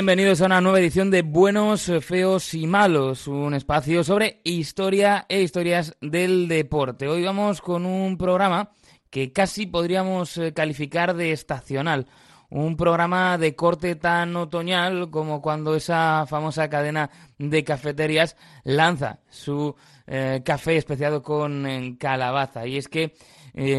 [0.00, 5.42] Bienvenidos a una nueva edición de Buenos, Feos y Malos, un espacio sobre historia e
[5.42, 7.06] historias del deporte.
[7.06, 8.70] Hoy vamos con un programa
[9.10, 12.06] que casi podríamos eh, calificar de estacional.
[12.48, 19.76] Un programa de corte tan otoñal como cuando esa famosa cadena de cafeterías lanza su
[20.06, 22.66] eh, café especiado con eh, calabaza.
[22.66, 23.16] Y es que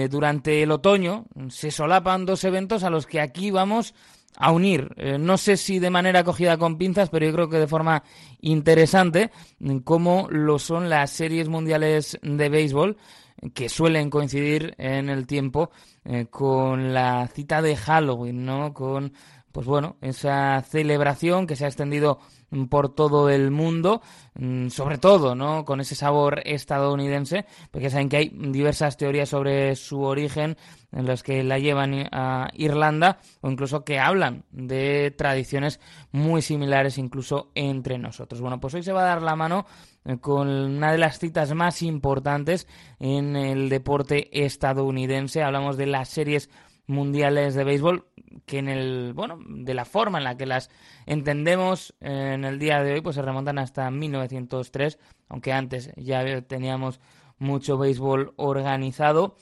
[0.10, 3.96] durante el otoño se solapan dos eventos a los que aquí vamos
[4.38, 7.58] a unir, eh, no sé si de manera cogida con pinzas, pero yo creo que
[7.58, 8.04] de forma
[8.40, 9.32] interesante,
[9.84, 12.98] como lo son las series mundiales de béisbol,
[13.54, 15.72] que suelen coincidir en el tiempo
[16.06, 18.74] eh, con la cita de Halloween, ¿no?
[18.74, 19.14] Con,
[19.52, 22.20] pues bueno, esa celebración que se ha extendido
[22.70, 24.02] por todo el mundo,
[24.36, 25.64] mm, sobre todo, ¿no?
[25.66, 30.58] Con ese sabor estadounidense, porque saben que hay diversas teorías sobre su origen
[30.92, 35.80] en las que la llevan a Irlanda o incluso que hablan de tradiciones
[36.12, 38.42] muy similares incluso entre nosotros.
[38.42, 39.66] Bueno, pues hoy se va a dar la mano
[40.04, 42.68] eh, con una de las citas más importantes
[43.00, 45.44] en el deporte estadounidense.
[45.44, 46.50] Hablamos de las series
[46.92, 48.06] mundiales de béisbol
[48.46, 50.70] que en el bueno de la forma en la que las
[51.06, 55.00] entendemos en el día de hoy pues se remontan hasta 1903
[55.30, 57.00] aunque antes ya teníamos
[57.42, 59.36] mucho béisbol organizado.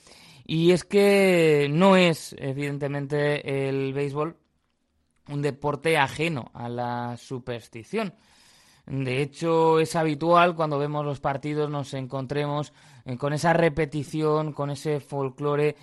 [0.44, 4.36] Y es que no es evidentemente el béisbol
[5.28, 8.14] un deporte ajeno a la superstición.
[8.86, 12.72] De hecho, es habitual cuando vemos los partidos nos encontremos
[13.04, 15.76] eh, con esa repetición, con ese folclore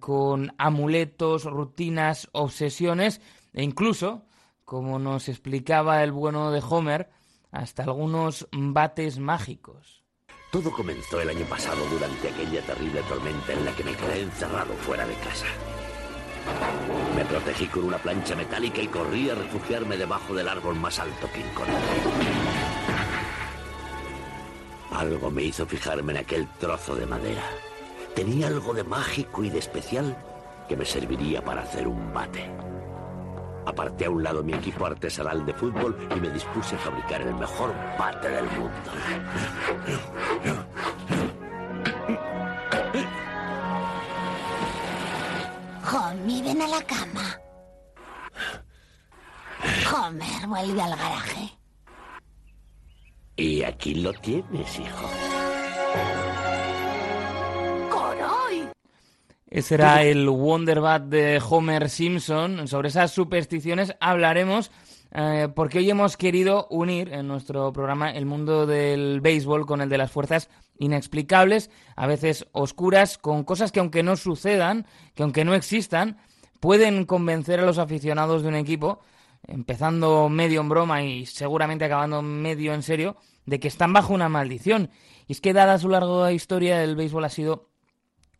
[0.00, 3.20] con amuletos, rutinas, obsesiones
[3.52, 4.24] e incluso,
[4.64, 7.10] como nos explicaba el bueno de Homer,
[7.50, 10.02] hasta algunos bates mágicos.
[10.50, 14.74] Todo comenzó el año pasado durante aquella terrible tormenta en la que me quedé encerrado
[14.74, 15.46] fuera de casa.
[17.16, 21.28] Me protegí con una plancha metálica y corrí a refugiarme debajo del árbol más alto
[21.32, 21.74] que encontré.
[24.90, 27.42] Algo me hizo fijarme en aquel trozo de madera.
[28.14, 30.16] Tenía algo de mágico y de especial
[30.68, 32.50] que me serviría para hacer un bate.
[33.64, 37.34] Aparté a un lado mi equipo artesanal de fútbol y me dispuse a fabricar el
[37.34, 38.90] mejor bate del mundo.
[45.92, 47.38] Homie, ven a la cama.
[49.92, 51.58] Homer, vuelve al garaje.
[53.36, 55.08] Y aquí lo tienes, hijo.
[59.54, 62.66] Ese era el Wonderbat de Homer Simpson.
[62.68, 64.70] Sobre esas supersticiones hablaremos
[65.12, 69.90] eh, porque hoy hemos querido unir en nuestro programa el mundo del béisbol con el
[69.90, 70.48] de las fuerzas
[70.78, 76.16] inexplicables, a veces oscuras, con cosas que aunque no sucedan, que aunque no existan,
[76.58, 79.00] pueden convencer a los aficionados de un equipo,
[79.46, 84.30] empezando medio en broma y seguramente acabando medio en serio, de que están bajo una
[84.30, 84.88] maldición.
[85.28, 87.71] Y es que dada su larga historia, el béisbol ha sido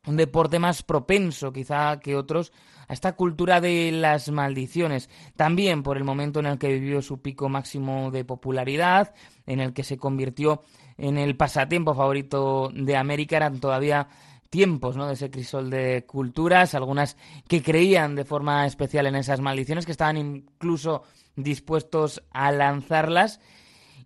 [0.06, 2.52] un deporte más propenso quizá que otros
[2.88, 7.22] a esta cultura de las maldiciones, también por el momento en el que vivió su
[7.22, 9.14] pico máximo de popularidad,
[9.46, 10.62] en el que se convirtió
[10.98, 14.08] en el pasatiempo favorito de América, eran todavía
[14.50, 15.06] tiempos ¿no?
[15.06, 17.16] de ese crisol de culturas, algunas
[17.48, 21.04] que creían de forma especial en esas maldiciones, que estaban incluso
[21.36, 23.40] dispuestos a lanzarlas.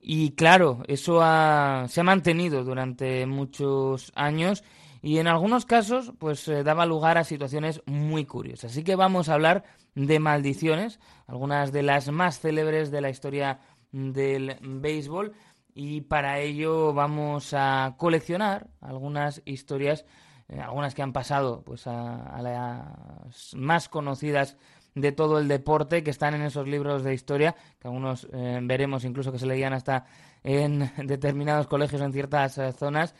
[0.01, 4.63] Y claro, eso se ha mantenido durante muchos años
[5.07, 8.73] y en algunos casos pues eh, daba lugar a situaciones muy curiosas.
[8.73, 9.63] Así que vamos a hablar
[9.95, 10.99] de maldiciones,
[11.29, 13.61] algunas de las más célebres de la historia
[13.93, 15.33] del béisbol
[15.73, 20.05] y para ello vamos a coleccionar algunas historias,
[20.49, 24.57] eh, algunas que han pasado pues a, las más conocidas
[24.97, 29.05] de todo el deporte que están en esos libros de historia, que algunos eh, veremos
[29.05, 30.05] incluso que se leían hasta
[30.43, 33.15] en determinados colegios en ciertas zonas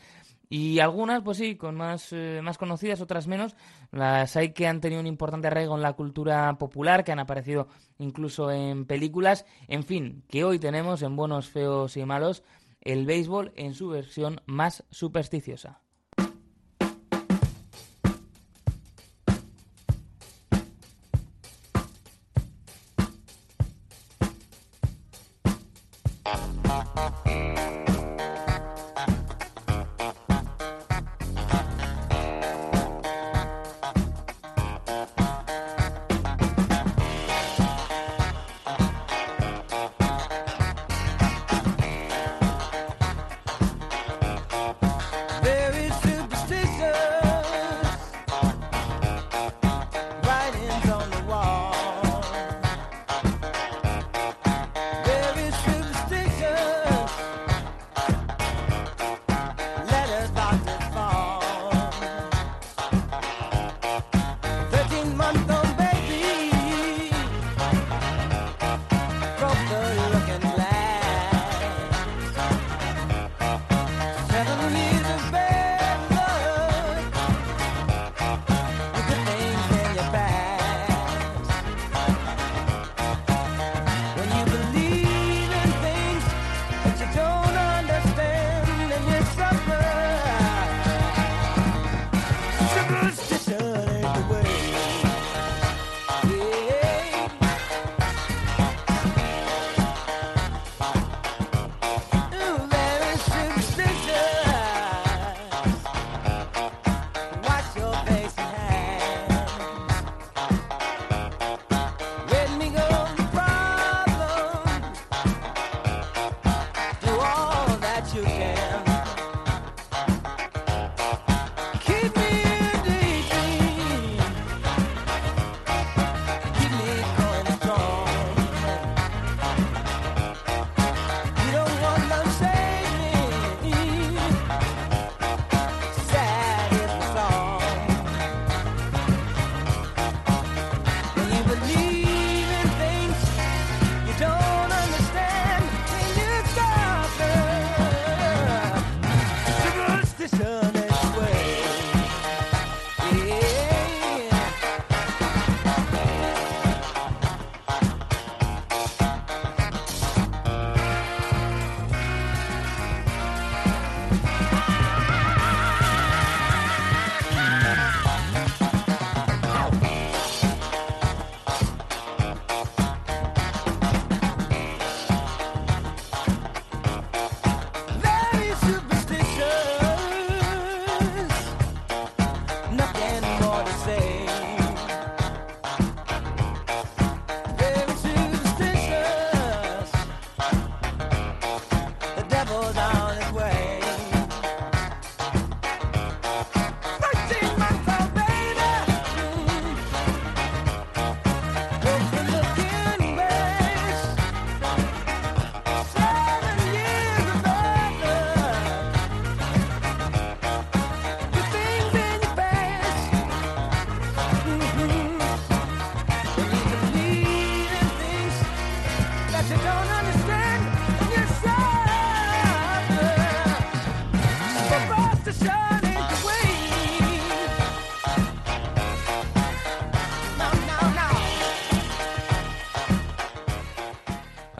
[0.49, 3.55] y algunas, pues sí, con más, eh, más conocidas, otras menos.
[3.91, 7.67] Las hay que han tenido un importante arraigo en la cultura popular, que han aparecido
[7.97, 9.45] incluso en películas.
[9.67, 12.43] En fin, que hoy tenemos en Buenos, Feos y Malos
[12.81, 15.81] el béisbol en su versión más supersticiosa.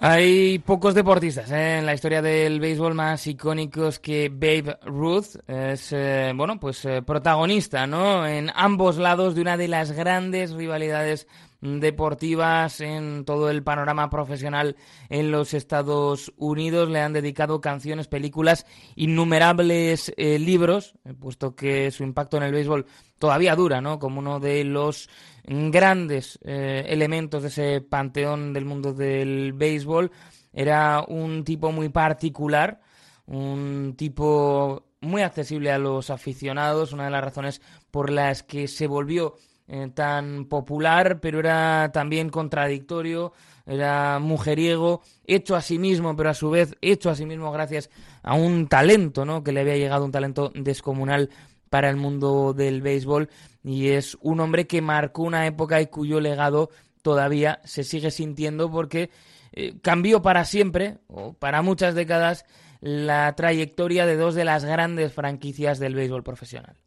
[0.09, 1.79] Hay pocos deportistas ¿eh?
[1.79, 5.35] en la historia del béisbol más icónicos que Babe Ruth.
[5.45, 8.25] Es, eh, bueno, pues eh, protagonista, ¿no?
[8.25, 11.27] En ambos lados de una de las grandes rivalidades
[11.59, 14.77] deportivas en todo el panorama profesional
[15.09, 16.87] en los Estados Unidos.
[16.87, 22.85] Le han dedicado canciones, películas, innumerables libros, puesto que su impacto en el béisbol
[23.19, 23.99] todavía dura, ¿no?
[23.99, 25.09] Como uno de los
[25.47, 30.11] grandes eh, elementos de ese panteón del mundo del béisbol.
[30.53, 32.81] Era un tipo muy particular,
[33.25, 38.87] un tipo muy accesible a los aficionados, una de las razones por las que se
[38.87, 39.35] volvió
[39.67, 43.33] eh, tan popular, pero era también contradictorio,
[43.65, 47.89] era mujeriego, hecho a sí mismo, pero a su vez hecho a sí mismo gracias
[48.23, 49.43] a un talento, ¿no?
[49.43, 51.29] Que le había llegado un talento descomunal
[51.69, 53.29] para el mundo del béisbol
[53.63, 56.69] y es un hombre que marcó una época y cuyo legado
[57.01, 59.09] todavía se sigue sintiendo porque
[59.53, 62.45] eh, cambió para siempre o para muchas décadas
[62.79, 66.77] la trayectoria de dos de las grandes franquicias del béisbol profesional.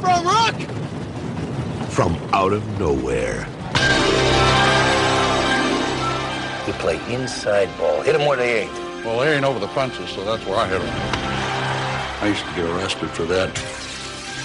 [0.00, 0.77] from
[2.00, 3.46] out of nowhere.
[6.66, 8.02] You play inside ball.
[8.02, 9.04] Hit them where they ain't.
[9.04, 10.94] Well, they ain't over the fences, so that's where I hit them.
[12.22, 13.50] I used to get arrested for that.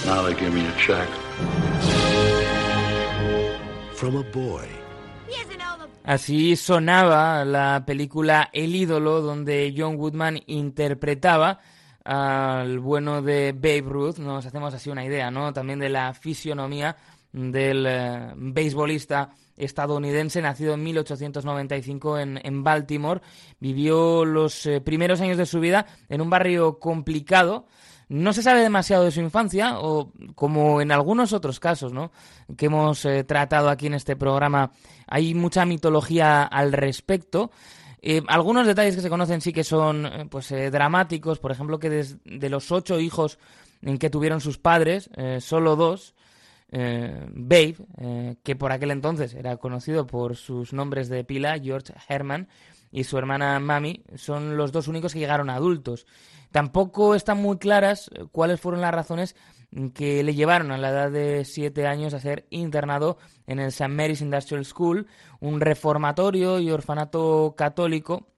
[0.05, 1.07] Now they give me a check.
[3.93, 4.67] From a boy.
[6.05, 11.61] Así sonaba la película El ídolo, donde John Woodman interpretaba
[12.03, 14.17] al bueno de Babe Ruth.
[14.17, 15.53] Nos hacemos así una idea, ¿no?
[15.53, 16.97] También de la fisionomía
[17.33, 23.21] del eh, beisbolista estadounidense, nacido en 1895 en, en Baltimore.
[23.59, 27.65] Vivió los eh, primeros años de su vida en un barrio complicado.
[28.07, 32.11] No se sabe demasiado de su infancia, o como en algunos otros casos ¿no?
[32.55, 34.71] que hemos eh, tratado aquí en este programa,
[35.07, 37.49] hay mucha mitología al respecto.
[38.27, 42.71] algunos detalles que se conocen sí que son pues dramáticos, por ejemplo que de los
[42.71, 43.39] ocho hijos
[43.81, 45.09] en que tuvieron sus padres,
[45.39, 46.13] solo dos
[46.75, 51.93] eh, Babe, eh, que por aquel entonces era conocido por sus nombres de pila, George
[52.09, 52.47] Herman,
[52.91, 56.07] y su hermana Mami, son los dos únicos que llegaron a adultos.
[56.51, 59.35] Tampoco están muy claras eh, cuáles fueron las razones
[59.93, 63.87] que le llevaron a la edad de siete años a ser internado en el St.
[63.87, 65.07] Mary's Industrial School,
[65.39, 68.33] un reformatorio y orfanato católico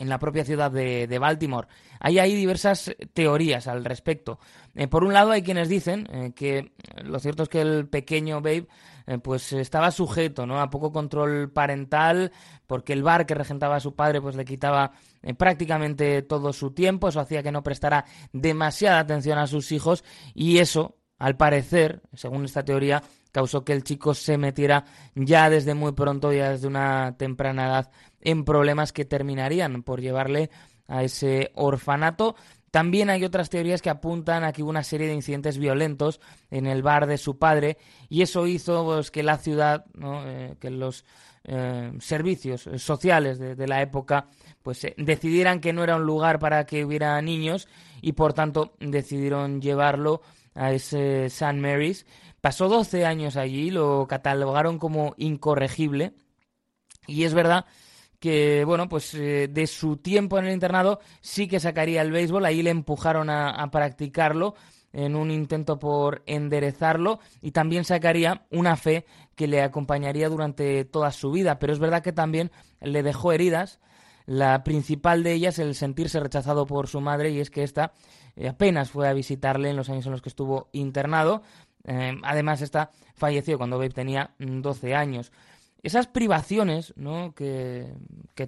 [0.00, 1.68] en la propia ciudad de, Baltimore.
[2.00, 4.40] Hay ahí diversas teorías al respecto.
[4.74, 6.72] Eh, por un lado hay quienes dicen eh, que
[7.02, 8.68] lo cierto es que el pequeño Babe
[9.06, 10.60] eh, pues estaba sujeto ¿no?
[10.60, 12.30] a poco control parental
[12.66, 14.92] porque el bar que regentaba a su padre pues le quitaba
[15.36, 20.58] prácticamente todo su tiempo, eso hacía que no prestara demasiada atención a sus hijos y
[20.58, 24.84] eso, al parecer, según esta teoría, causó que el chico se metiera
[25.14, 30.50] ya desde muy pronto, ya desde una temprana edad, en problemas que terminarían por llevarle
[30.88, 32.36] a ese orfanato.
[32.70, 36.66] También hay otras teorías que apuntan a que hubo una serie de incidentes violentos en
[36.66, 41.04] el bar de su padre y eso hizo pues, que la ciudad, eh, que los
[41.42, 44.28] eh, servicios sociales de, la época
[44.62, 47.66] pues eh, decidieran que no era un lugar para que hubiera niños
[48.02, 50.20] y por tanto decidieron llevarlo
[50.54, 51.54] a ese St.
[51.54, 52.06] Mary's.
[52.40, 56.12] Pasó 12 años allí, lo catalogaron como incorregible
[57.06, 57.66] y es verdad
[58.66, 62.62] bueno, pues eh, de su tiempo en el internado sí que sacaría el béisbol, ahí
[62.62, 64.54] le empujaron a, practicarlo
[64.92, 71.12] en un intento por enderezarlo y también sacaría una fe que le acompañaría durante toda
[71.12, 72.50] su vida, pero es verdad que también
[72.80, 73.80] le dejó heridas,
[74.26, 77.92] la principal de ellas el sentirse rechazado por su madre y es que ésta
[78.36, 81.42] eh, apenas fue a visitarle en los años en los que estuvo internado,
[81.84, 85.32] eh, además esta falleció cuando Babe tenía 12 años
[85.82, 87.34] esas privaciones ¿no?
[87.34, 87.94] que,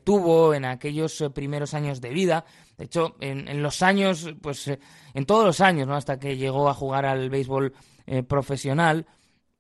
[0.04, 2.44] tuvo en aquellos eh, primeros años de vida,
[2.76, 4.78] de hecho, en, los años, pues eh,
[5.14, 5.94] en todos los años, ¿no?
[5.94, 7.74] hasta que llegó a jugar al béisbol
[8.06, 9.06] eh, profesional,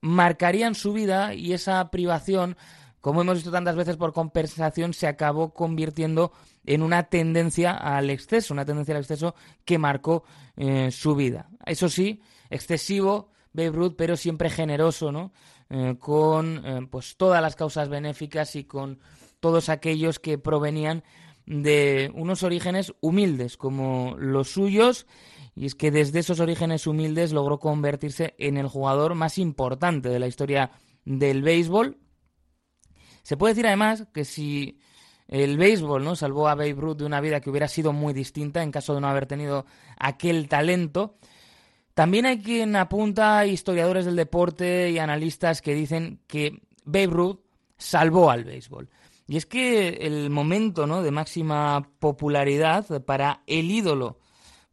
[0.00, 2.56] marcarían su vida y esa privación,
[3.00, 6.32] como hemos visto tantas veces por compensación, se acabó convirtiendo
[6.64, 10.24] en una tendencia al exceso, una tendencia al exceso que marcó
[10.90, 11.48] su vida.
[11.66, 15.32] Eso sí, excesivo, Babe Ruth, pero siempre generoso, ¿no?
[15.74, 18.98] Eh, con eh, pues todas las causas benéficas y con
[19.40, 21.02] todos aquellos que provenían
[21.46, 25.06] de unos orígenes humildes como los suyos
[25.56, 30.18] y es que desde esos orígenes humildes logró convertirse en el jugador más importante de
[30.18, 30.72] la historia
[31.06, 31.96] del béisbol.
[33.22, 34.78] Se puede decir además que si
[35.26, 36.16] el béisbol, ¿no?
[36.16, 39.00] Salvó a Babe Ruth de una vida que hubiera sido muy distinta en caso de
[39.00, 39.64] no haber tenido
[39.96, 41.16] aquel talento.
[41.94, 47.40] También hay quien apunta historiadores del deporte y analistas que dicen que Babe Ruth
[47.76, 48.88] salvó al béisbol.
[49.26, 51.02] Y es que el momento ¿no?
[51.02, 54.18] de máxima popularidad para el ídolo,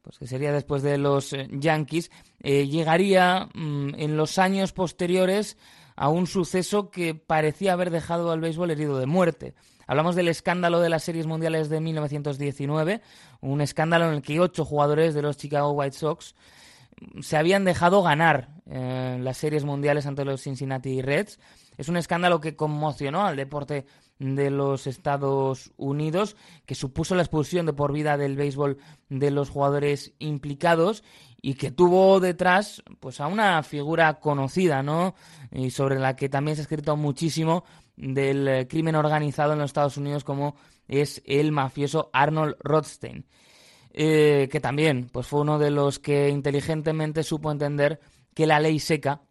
[0.02, 2.10] pues que sería después de los eh, Yankees,
[2.42, 5.58] eh, llegaría mm, en los años posteriores
[5.96, 9.54] a un suceso que parecía haber dejado al béisbol herido de muerte.
[9.86, 13.02] Hablamos del escándalo de las series mundiales de 1919,
[13.42, 16.36] un escándalo en el que ocho jugadores de los Chicago White Sox
[17.22, 21.40] se habían dejado ganar eh, las series mundiales ante los Cincinnati Reds.
[21.78, 23.86] Es un escándalo que conmocionó al deporte
[24.20, 28.78] de los Estados Unidos, que supuso la expulsión de por vida del béisbol
[29.08, 31.04] de los jugadores implicados
[31.42, 35.16] y que tuvo detrás pues a una figura conocida, ¿no?
[35.52, 37.64] Y sobre la que también se ha escrito muchísimo
[37.96, 40.56] del eh, crimen organizado en los Estados Unidos como
[40.88, 43.26] es el mafioso Arnold Rothstein,
[43.92, 48.00] eh, que también pues fue uno de los que inteligentemente supo entender
[48.34, 49.22] que la ley seca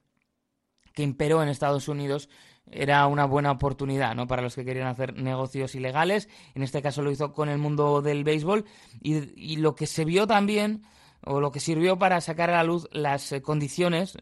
[0.92, 2.28] que imperó en Estados Unidos
[2.70, 4.26] era una buena oportunidad ¿no?
[4.26, 6.28] para los que querían hacer negocios ilegales.
[6.54, 8.64] En este caso lo hizo con el mundo del béisbol
[9.00, 10.82] y, lo que se vio también
[11.24, 14.18] o lo que sirvió para sacar a la luz las eh, condiciones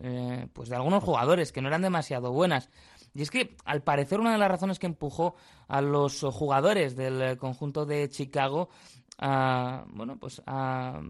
[0.53, 2.71] pues de algunos jugadores que no eran demasiado buenas.
[3.17, 5.37] Y es que, al parecer, una de las razones que empujó
[5.69, 8.69] a los jugadores del conjunto de Chicago
[9.19, 11.01] a, bueno, pues a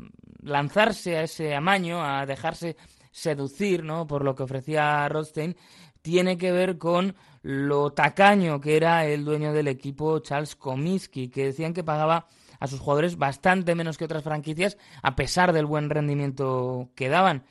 [0.43, 2.77] lanzarse a ese amaño, a dejarse
[3.11, 4.07] seducir ¿no?
[4.07, 5.57] por lo que ofrecía Rothstein,
[6.03, 11.47] tiene que ver con lo tacaño que era el dueño del equipo, Charles Comiskey, que
[11.47, 12.29] decían que pagaba
[12.61, 17.45] a sus jugadores bastante menos que otras franquicias, a pesar del buen rendimiento que daban.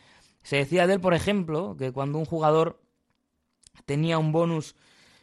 [0.43, 2.81] Se decía de él, por ejemplo, que cuando un jugador
[3.85, 4.75] tenía un bonus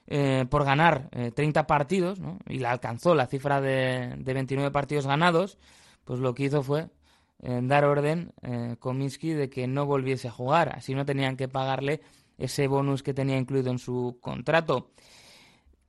[0.06, 2.38] eh, por ganar 30 eh, partidos, ¿no?
[2.48, 5.58] y la alcanzó la cifra de, de, 29 partidos ganados,
[6.04, 6.88] pues lo que hizo fue
[7.40, 11.48] eh, dar orden eh, Kominsky de que no volviese a jugar, así no tenían que
[11.48, 12.00] pagarle
[12.38, 14.90] ese bonus que tenía incluido en su contrato.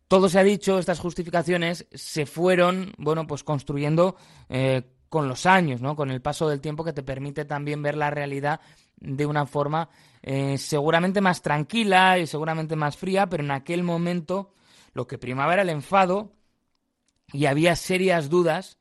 [0.07, 4.15] Todo se ha dicho, estas justificaciones se fueron, bueno, pues construyendo
[5.09, 5.95] con los años, ¿no?
[5.95, 8.59] Con el paso del tiempo que te permite también ver la realidad
[8.97, 9.89] de una forma
[10.23, 14.53] eh, seguramente más tranquila y seguramente más fría, pero en aquel momento
[14.93, 16.31] lo que primaba era el enfado
[17.33, 18.77] y había serias dudas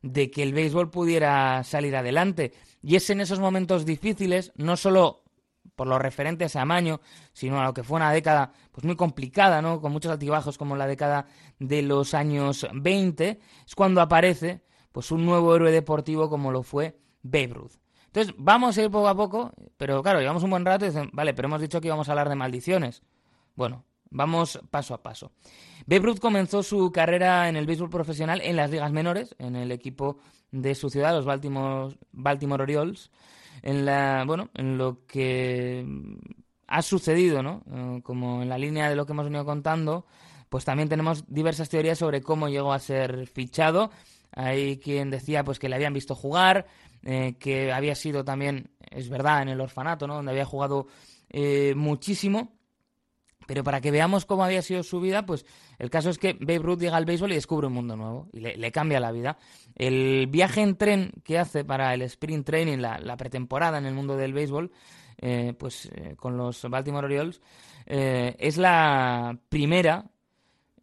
[0.00, 2.54] de que el béisbol pudiera salir adelante.
[2.82, 5.24] Y es en esos momentos difíciles, no solo
[5.74, 7.02] por lo referente a ese amaño,
[7.34, 9.82] sino a lo que fue una década pues muy complicada, ¿no?
[9.82, 11.26] con muchos altibajos como la década
[11.58, 14.62] de los años 20, es cuando aparece
[14.92, 17.85] pues un nuevo héroe deportivo como lo fue Babe Ruth.
[18.16, 21.10] Entonces, vamos a ir poco a poco, pero claro, llevamos un buen rato y dicen,
[21.12, 23.02] vale, pero hemos dicho que íbamos a hablar de maldiciones.
[23.56, 25.32] Bueno, vamos paso a paso.
[25.84, 29.70] Babe Ruth comenzó su carrera en el béisbol profesional en las ligas menores, en el
[29.70, 30.16] equipo
[30.50, 33.10] de su ciudad, los Baltimore, Baltimore Orioles,
[33.60, 35.84] en la, bueno, en lo que
[36.68, 37.64] ha sucedido, ¿no?
[37.70, 40.06] Eh, como en la línea de lo que hemos venido contando,
[40.48, 43.90] pues también tenemos diversas teorías sobre cómo llegó a ser fichado.
[44.32, 46.66] Hay quien decía pues que le habían visto jugar,
[47.08, 50.16] eh, que había sido también, es verdad, en el orfanato, ¿no?
[50.16, 50.88] Donde había jugado
[51.30, 52.58] eh, muchísimo.
[53.46, 55.46] Pero para que veamos cómo había sido su vida, pues
[55.78, 58.40] el caso es que Babe Ruth llega al béisbol y descubre un mundo nuevo y
[58.40, 59.38] le, cambia la vida.
[59.76, 64.16] El viaje en tren que hace para el sprint training, la, pretemporada en el mundo
[64.16, 64.72] del béisbol,
[65.18, 67.40] eh, pues con los Baltimore Orioles,
[67.86, 70.10] es la primera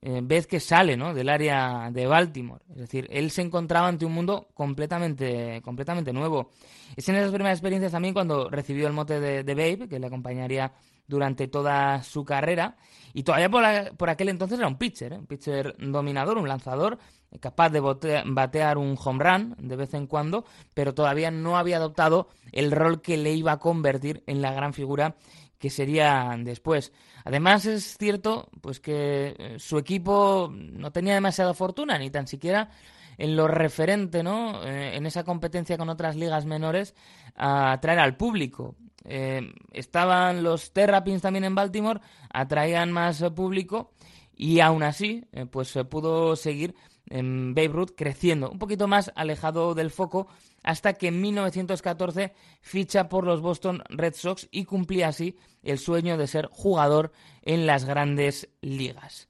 [0.06, 1.14] eh, vez que sale ¿no?
[1.14, 2.62] del área de Baltimore.
[2.72, 6.50] Es decir, él se encontraba ante un mundo completamente, completamente nuevo.
[6.98, 10.74] Es en esas primeras experiencias también cuando recibió el mote de, Babe, que le acompañaría
[11.08, 12.76] durante toda su carrera.
[13.14, 13.50] Y todavía
[13.98, 15.20] por, aquel entonces era un pitcher, ¿eh?
[15.20, 16.98] un pitcher dominador, un lanzador,
[17.40, 22.28] capaz de batear un home run de vez en cuando, pero todavía no había adoptado
[22.52, 25.16] el rol que le iba a convertir en la gran figura
[25.64, 26.92] que sería después.
[27.24, 32.70] Además es cierto pues que eh, su equipo no tenía demasiada fortuna ni tan siquiera
[33.18, 34.64] en lo referente, ¿no?
[34.66, 36.96] Eh, en esa competencia con otras ligas menores
[37.36, 38.76] a atraer al público.
[39.06, 42.00] Eh, estaban los Terrapins también en Baltimore,
[42.32, 43.92] atraían más público
[44.36, 46.74] y aún así pues se pudo seguir
[47.10, 50.28] en Babe Ruth creciendo, un poquito más alejado del foco,
[50.64, 56.18] hasta que en 1914 ficha por los Boston Red Sox y cumplía así el sueño
[56.18, 57.12] de ser jugador
[57.42, 59.28] en las grandes ligas.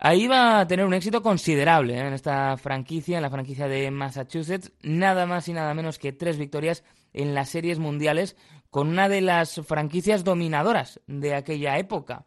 [0.00, 2.00] Ahí va a tener un éxito considerable ¿eh?
[2.00, 6.38] en esta franquicia, en la franquicia de Massachusetts, nada más y nada menos que tres
[6.38, 8.36] victorias en las series mundiales
[8.70, 12.26] con una de las franquicias dominadoras de aquella época.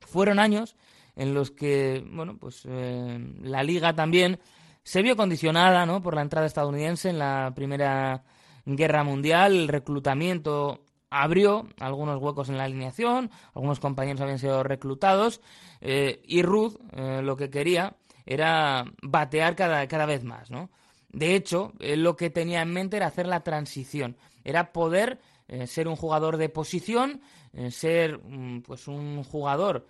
[0.00, 0.76] Fueron años
[1.16, 4.38] en los que, bueno, pues eh, la liga también
[4.82, 6.00] se vio condicionada, ¿no?
[6.00, 8.22] Por la entrada estadounidense en la Primera
[8.66, 15.40] Guerra Mundial, el reclutamiento abrió algunos huecos en la alineación, algunos compañeros habían sido reclutados
[15.80, 20.70] eh, y Ruth eh, lo que quería era batear cada, cada vez más, ¿no?
[21.08, 25.88] De hecho, lo que tenía en mente era hacer la transición, era poder eh, ser
[25.88, 27.22] un jugador de posición,
[27.70, 29.86] ser mm, pues un jugador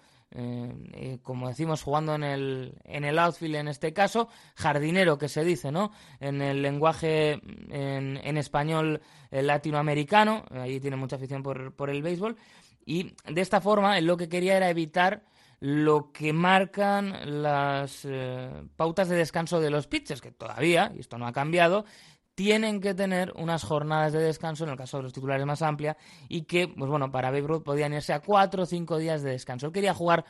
[1.23, 5.73] como decimos, jugando en el, en el outfield en este caso, jardinero que se dice,
[5.73, 5.93] ¿no?
[6.21, 12.37] En el lenguaje en, español latinoamericano, ahí tiene mucha afición por, por el béisbol,
[12.85, 15.23] y de esta forma él lo que quería era evitar
[15.61, 21.19] lo que marcan las eh, pautas de descanso de los pitchers, que todavía, y esto
[21.19, 21.85] no ha cambiado,
[22.37, 25.97] tienen que tener unas jornadas de descanso, en el caso de los titulares más amplia,
[26.29, 29.67] y que, pues bueno, para Babe podían irse a cuatro o cinco días de descanso.
[29.67, 30.27] Él quería jugar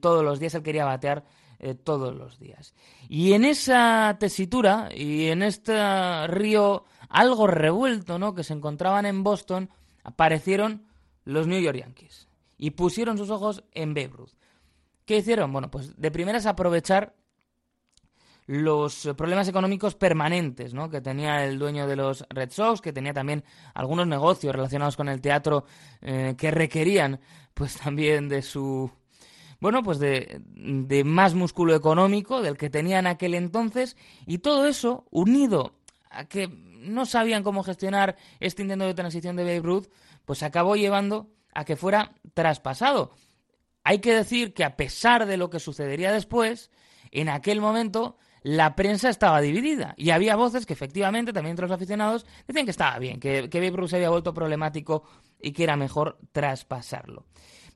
[0.00, 1.24] todos los días, él quería batear
[1.58, 2.74] eh, todos los días.
[3.08, 9.24] Y en esa tesitura y en este río algo revuelto, ¿no?, que se encontraban en
[9.24, 9.68] Boston,
[10.04, 10.86] aparecieron
[11.24, 14.12] los New York Yankees y pusieron sus ojos en Babe.
[15.04, 15.52] ¿Qué hicieron?
[15.52, 17.16] Bueno, pues de primeras aprovechar
[18.48, 20.88] los problemas económicos permanentes ¿no?
[20.88, 25.10] que tenía el dueño de los Red Sox, que tenía también algunos negocios relacionados con
[25.10, 25.66] el teatro
[26.00, 27.20] eh, que requerían
[27.52, 28.90] pues también de su
[29.60, 34.64] bueno pues de, de más músculo económico del que tenía en aquel entonces y todo
[34.64, 35.74] eso unido
[36.08, 39.88] a que no sabían cómo gestionar este intento de transición de Babe Ruth
[40.24, 43.12] pues acabó llevando a que fuera traspasado
[43.88, 46.70] hay que decir que a pesar de lo que sucedería después,
[47.10, 51.74] en aquel momento la prensa estaba dividida y había voces que efectivamente, también entre los
[51.74, 55.04] aficionados, decían que estaba bien, que, que Ruth se había vuelto problemático
[55.40, 57.26] y que era mejor traspasarlo.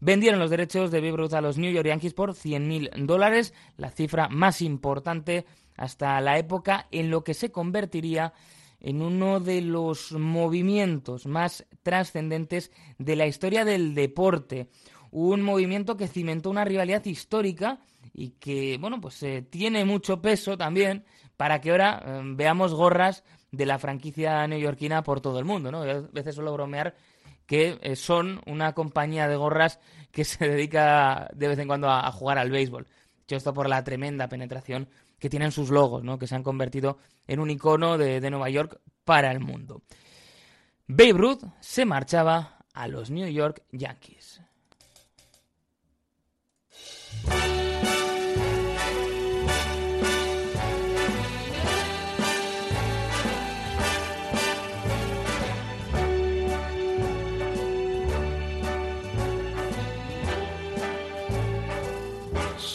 [0.00, 4.28] Vendieron los derechos de Babe a los New York Yankees por 100.000 dólares, la cifra
[4.28, 5.46] más importante
[5.76, 8.32] hasta la época en lo que se convertiría
[8.80, 14.68] en uno de los movimientos más trascendentes de la historia del deporte
[15.12, 17.78] un movimiento que cimentó una rivalidad histórica
[18.12, 21.04] y que, bueno, pues eh, tiene mucho peso también
[21.36, 25.82] para que ahora eh, veamos gorras de la franquicia neoyorquina por todo el mundo, ¿no?
[25.82, 26.94] a veces suelo bromear
[27.46, 29.78] que eh, son una compañía de gorras
[30.10, 32.86] que se dedica de vez en cuando a, jugar al béisbol.
[33.28, 36.18] Yo esto por la tremenda penetración que tienen sus logos, ¿no?
[36.18, 39.82] Que se han convertido en un icono de, de Nueva York para el mundo.
[40.86, 44.42] Babe Ruth se marchaba a los New York Yankees.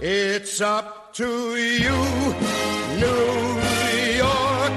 [0.00, 1.24] It's up to
[1.56, 1.90] you,
[3.00, 3.58] New
[4.16, 4.72] York,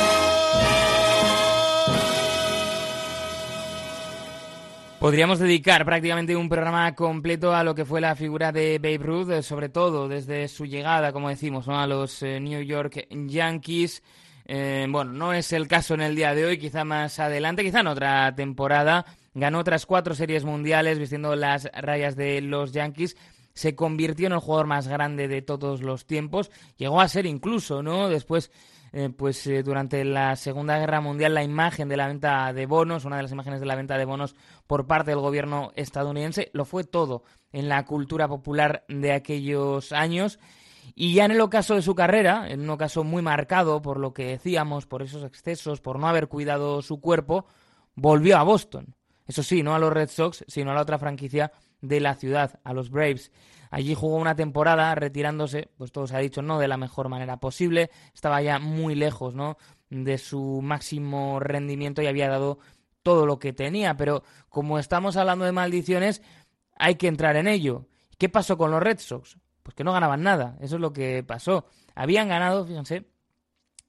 [5.00, 9.30] Podríamos dedicar prácticamente un programa completo a lo que fue la figura de Babe Ruth,
[9.30, 14.02] eh, sobre todo desde su llegada, como decimos, a los eh, New York Yankees.
[14.48, 17.80] Eh, bueno, no es el caso en el día de hoy, quizá más adelante, quizá
[17.80, 19.04] en otra temporada.
[19.34, 23.16] Ganó otras cuatro series mundiales vistiendo las rayas de los Yankees.
[23.54, 26.50] Se convirtió en el jugador más grande de todos los tiempos.
[26.76, 28.08] Llegó a ser incluso, ¿no?
[28.08, 28.52] Después,
[28.92, 33.04] eh, pues eh, durante la Segunda Guerra Mundial, la imagen de la venta de bonos,
[33.04, 36.64] una de las imágenes de la venta de bonos por parte del gobierno estadounidense, lo
[36.64, 40.38] fue todo en la cultura popular de aquellos años.
[40.98, 44.14] Y ya en el ocaso de su carrera, en un ocaso muy marcado por lo
[44.14, 47.44] que decíamos, por esos excesos, por no haber cuidado su cuerpo,
[47.94, 48.94] volvió a Boston.
[49.26, 52.60] Eso sí, no a los Red Sox, sino a la otra franquicia de la ciudad,
[52.64, 53.30] a los Braves.
[53.70, 57.36] Allí jugó una temporada retirándose, pues todo se ha dicho, no de la mejor manera
[57.36, 57.90] posible.
[58.14, 59.58] Estaba ya muy lejos, ¿no?
[59.90, 62.58] De su máximo rendimiento y había dado
[63.02, 63.98] todo lo que tenía.
[63.98, 66.22] Pero como estamos hablando de maldiciones,
[66.78, 67.84] hay que entrar en ello.
[68.16, 69.36] ¿Qué pasó con los Red Sox?
[69.66, 70.56] Pues que no ganaban nada.
[70.60, 71.66] Eso es lo que pasó.
[71.96, 73.06] Habían ganado, fíjense,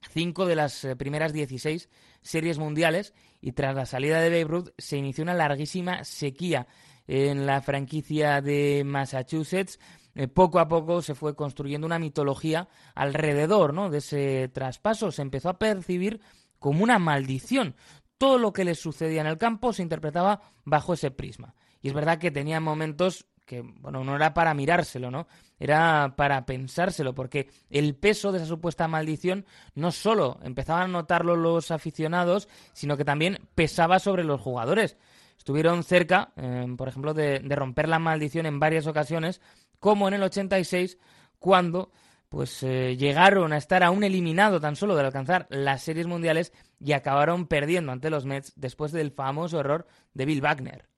[0.10, 1.88] cinco de las eh, primeras 16
[2.20, 6.66] series mundiales y tras la salida de Babe Ruth se inició una larguísima sequía
[7.06, 9.78] en la franquicia de Massachusetts.
[10.16, 13.92] Eh, poco a poco se fue construyendo una mitología alrededor ¿no?
[13.92, 15.12] de ese traspaso.
[15.12, 16.22] Se empezó a percibir
[16.58, 17.76] como una maldición.
[18.18, 21.54] Todo lo que les sucedía en el campo se interpretaba bajo ese prisma.
[21.84, 25.28] Y es verdad que tenía momentos que, bueno, no era para mirárselo, ¿no?
[25.58, 31.36] Era para pensárselo, porque el peso de esa supuesta maldición no solo empezaban a notarlo
[31.36, 34.98] los aficionados, sino que también pesaba sobre los jugadores.
[35.38, 39.42] Estuvieron cerca, eh, por ejemplo, de, de romper la maldición en varias ocasiones,
[39.80, 41.00] como en el 86,
[41.40, 41.92] cuando
[42.30, 46.92] pues eh, llegaron a estar aún eliminado tan solo de alcanzar las series mundiales y
[46.92, 50.90] acabaron perdiendo ante los Mets después del famoso error de Bill Wagner.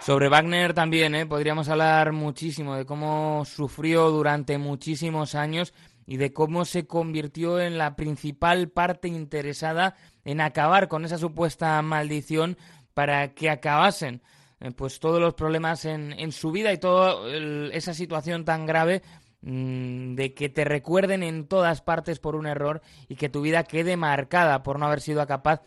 [0.00, 1.24] Sobre Wagner también, ¿eh?
[1.24, 5.72] podríamos hablar muchísimo de cómo sufrió durante muchísimos años
[6.04, 11.80] y de cómo se convirtió en la principal parte interesada en acabar con esa supuesta
[11.80, 12.58] maldición
[12.92, 14.20] para que acabasen
[14.60, 17.28] eh, pues todos los problemas en, en su vida y toda
[17.72, 19.02] esa situación tan grave
[19.42, 23.64] mmm, de que te recuerden en todas partes por un error y que tu vida
[23.64, 25.62] quede marcada por no haber sido capaz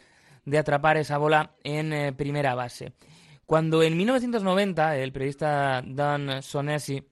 [0.46, 2.94] de atrapar esa bola en eh, primera base.
[3.46, 7.04] Cuando en 1990 el periodista Dan Sonesi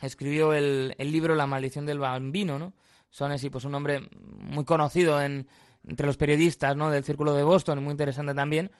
[0.00, 2.74] escribió el, el, libro La maldición del bambino, ¿no?
[3.08, 5.48] Sonesi, pues un hombre muy conocido en,
[5.86, 6.90] entre los periodistas ¿no?
[6.90, 8.70] del Círculo de Boston, muy interesante también,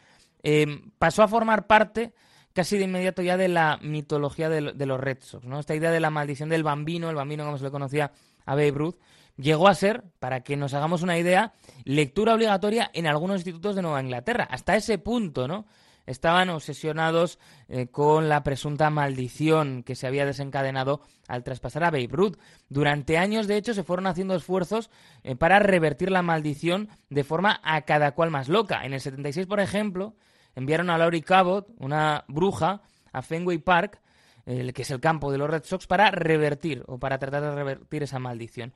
[0.48, 2.12] eh, pasó a formar parte
[2.52, 5.58] casi de inmediato ya de la mitología de, de, los Red Sox, ¿no?
[5.58, 8.12] Esta idea de la maldición del bambino, el bambino como se le conocía
[8.44, 8.94] a Babe Ruth,
[9.36, 13.82] llegó a ser, para que nos hagamos una idea, lectura obligatoria en algunos institutos de
[13.82, 14.46] Nueva Inglaterra.
[14.48, 15.66] Hasta ese punto, ¿no?
[16.06, 22.08] estaban obsesionados eh, con la presunta maldición que se había desencadenado al traspasar a Babe
[22.10, 22.36] Ruth.
[22.68, 24.90] Durante años, de hecho, se fueron haciendo esfuerzos
[25.24, 28.84] eh, para revertir la maldición de forma a cada cual más loca.
[28.84, 30.14] En el 76, por ejemplo,
[30.56, 34.00] enviaron a Laurie Cabot, una bruja, a Fenway Park,
[34.46, 37.54] eh, que es el campo de los Red Sox, para revertir o para tratar de
[37.54, 38.74] revertir esa maldición.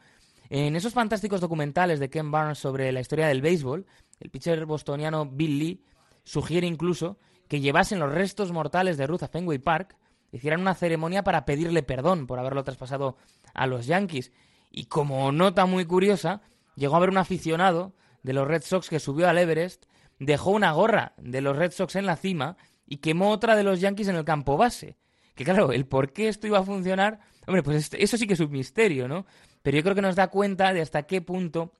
[0.48, 3.86] En esos fantásticos documentales de Ken Barnes sobre la historia del béisbol,
[4.18, 5.84] el pitcher bostoniano Bill Lee
[6.24, 9.96] sugiere incluso que llevasen los restos mortales de Ruth a Fenway Park,
[10.32, 13.16] hicieran una ceremonia para pedirle perdón por haberlo traspasado
[13.54, 14.32] a los Yankees.
[14.70, 16.42] Y como nota muy curiosa,
[16.76, 19.86] llegó a haber un aficionado de los Red Sox que subió al Everest,
[20.20, 22.56] dejó una gorra de los Red Sox en la cima
[22.86, 24.96] y quemó otra de los Yankees en el campo base.
[25.34, 28.40] Que claro, el por qué esto iba a funcionar, hombre, pues eso sí que es
[28.40, 29.26] un misterio, ¿no?
[29.62, 31.72] Pero yo creo que nos da cuenta de hasta qué punto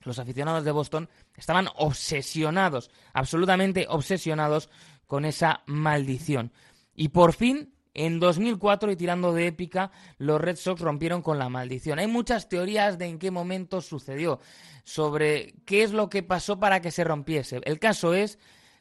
[0.00, 4.70] los aficionados de Boston estaban obsesionados, absolutamente obsesionados
[5.06, 6.52] con esa maldición.
[6.94, 11.48] Y por fin, en 2004 y tirando de épica, los Red Sox rompieron con la
[11.48, 11.98] maldición.
[11.98, 14.40] Hay muchas teorías de en qué momento sucedió,
[14.84, 17.60] sobre qué es lo que pasó para que se rompiese.
[17.64, 18.38] El caso es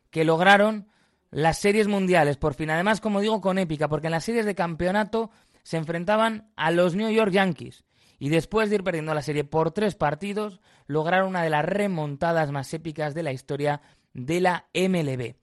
[0.09, 0.87] que lograron
[1.31, 2.69] las series mundiales, por fin.
[2.69, 5.29] Además, como digo, con épica, porque en las series de campeonato
[5.63, 7.83] se enfrentaban a los New York Yankees.
[8.17, 12.51] Y después de ir perdiendo la serie por tres partidos, lograron una de las remontadas
[12.51, 13.81] más épicas de la historia
[14.13, 15.35] de la MLB.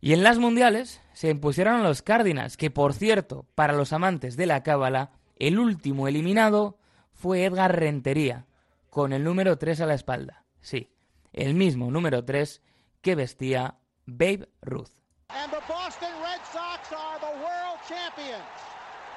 [0.00, 4.36] Y en las mundiales se impusieron a los Cardinals, que por cierto, para los amantes
[4.36, 6.76] de la cábala, el último eliminado
[7.14, 8.44] fue Edgar Rentería,
[8.90, 10.44] con el número 3 a la espalda.
[10.60, 10.90] Sí,
[11.32, 12.60] el mismo número 3
[13.00, 14.90] que vestía Babe Ruth.
[15.30, 18.44] And the Boston Red Sox are the world champions.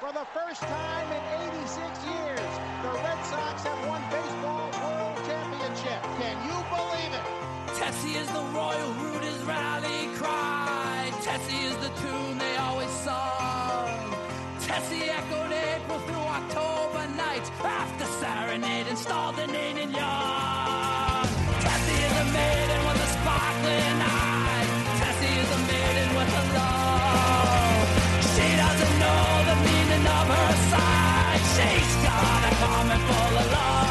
[0.00, 6.00] For the first time in 86 years, the Red Sox have won baseball world championship.
[6.16, 7.76] Can you believe it?
[7.76, 10.49] Tessie is the Royal Rooters rally cry.
[11.30, 13.86] Tessie is the tune they always sung.
[14.66, 21.26] Tessie echoed April through October nights after serenade installed the Nate and Young.
[21.62, 24.66] Tessie is a maiden with a sparkling eye.
[24.98, 27.86] Tessie is a maiden with a love.
[28.34, 31.42] She doesn't know the meaning of her side.
[31.54, 33.89] She's got a comment full of love.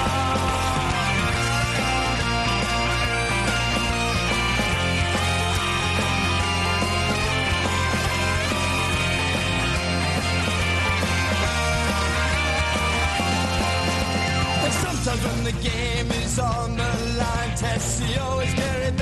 [16.40, 16.84] on the
[17.18, 17.52] line.
[17.58, 18.99] Tessio is buried.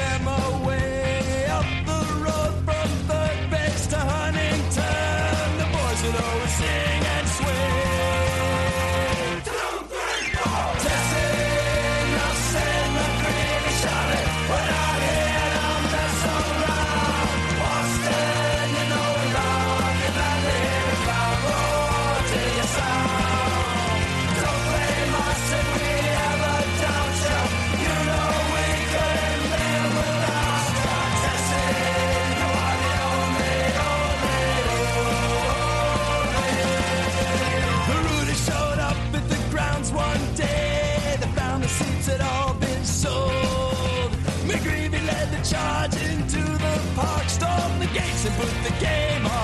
[48.38, 49.37] Put the game on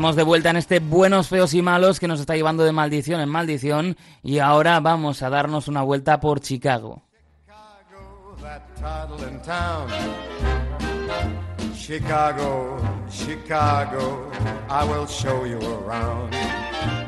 [0.00, 3.20] Estamos de vuelta en este Buenos, Feos y Malos que nos está llevando de maldición
[3.20, 7.02] en maldición y ahora vamos a darnos una vuelta por Chicago.
[11.74, 12.78] Chicago,
[13.10, 14.30] Chicago,
[14.70, 16.34] I will show you around.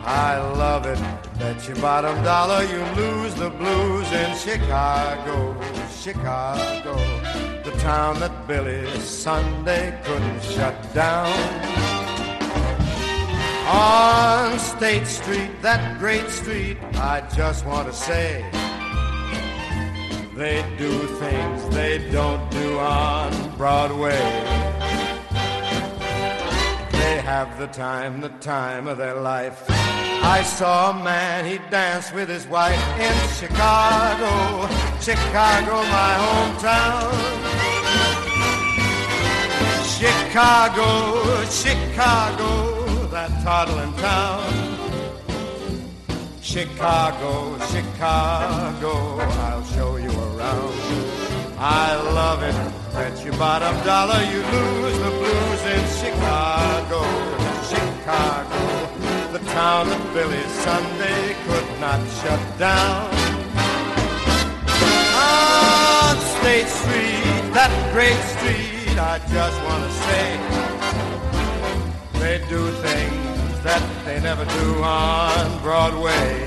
[0.05, 0.99] I love it,
[1.39, 5.57] bet your bottom dollar you lose the blues in Chicago,
[5.99, 6.99] Chicago.
[7.65, 11.92] The town that Billy Sunday couldn't shut down.
[13.65, 18.45] On State Street, that great street, I just want to say
[20.35, 24.19] they do things they don't do on Broadway.
[26.91, 29.65] They have the time, the time of their life.
[30.25, 34.67] I saw a man, he danced with his wife in Chicago,
[35.01, 37.13] Chicago, my hometown.
[39.99, 42.82] Chicago, Chicago,
[43.29, 44.43] that toddling town.
[46.41, 48.93] Chicago, Chicago,
[49.47, 50.75] I'll show you around.
[51.57, 52.57] I love it.
[52.93, 57.01] Bet your bottom dollar you lose the blues in Chicago,
[57.71, 58.61] Chicago,
[59.33, 63.07] the town that Billy Sunday could not shut down.
[65.15, 70.72] On State Street, that great street, I just want to say,
[72.23, 76.47] they do things that they never do on Broadway.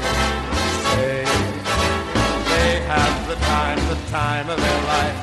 [0.95, 1.26] Say
[2.51, 5.17] they have the time, the time of their life.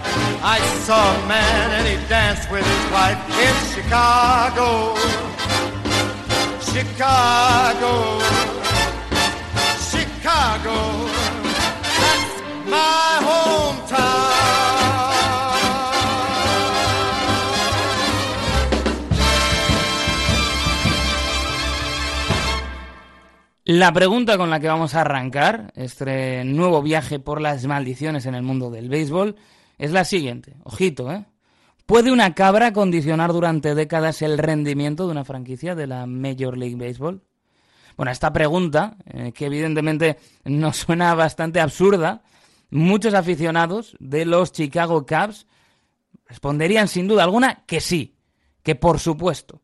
[0.45, 4.69] I saw a man and he danced with his wife in Chicago.
[6.73, 7.95] Chicago.
[9.91, 10.77] Chicago.
[12.03, 12.35] That's
[12.69, 14.22] my hometown.
[23.65, 28.35] La pregunta con la que vamos a arrancar este nuevo viaje por las maldiciones en
[28.35, 29.37] el mundo del béisbol
[29.79, 30.57] es la siguiente.
[30.65, 31.27] Ojito, ¿eh?
[31.87, 36.75] ¿Puede una cabra condicionar durante décadas el rendimiento de una franquicia de la Major League
[36.75, 37.23] Baseball?
[37.97, 42.25] Bueno, esta pregunta, eh, que evidentemente nos suena bastante absurda,
[42.71, 45.47] muchos aficionados de los Chicago Cubs
[46.27, 48.17] responderían sin duda alguna que sí,
[48.65, 49.61] que por supuesto.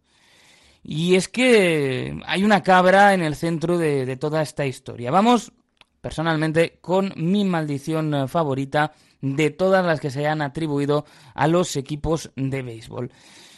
[0.90, 5.10] Y es que hay una cabra en el centro de, toda esta historia.
[5.10, 5.52] Vamos,
[6.00, 11.76] personalmente, con mi maldición eh, favorita de todas las que se han atribuido a los
[11.76, 13.10] equipos de béisbol.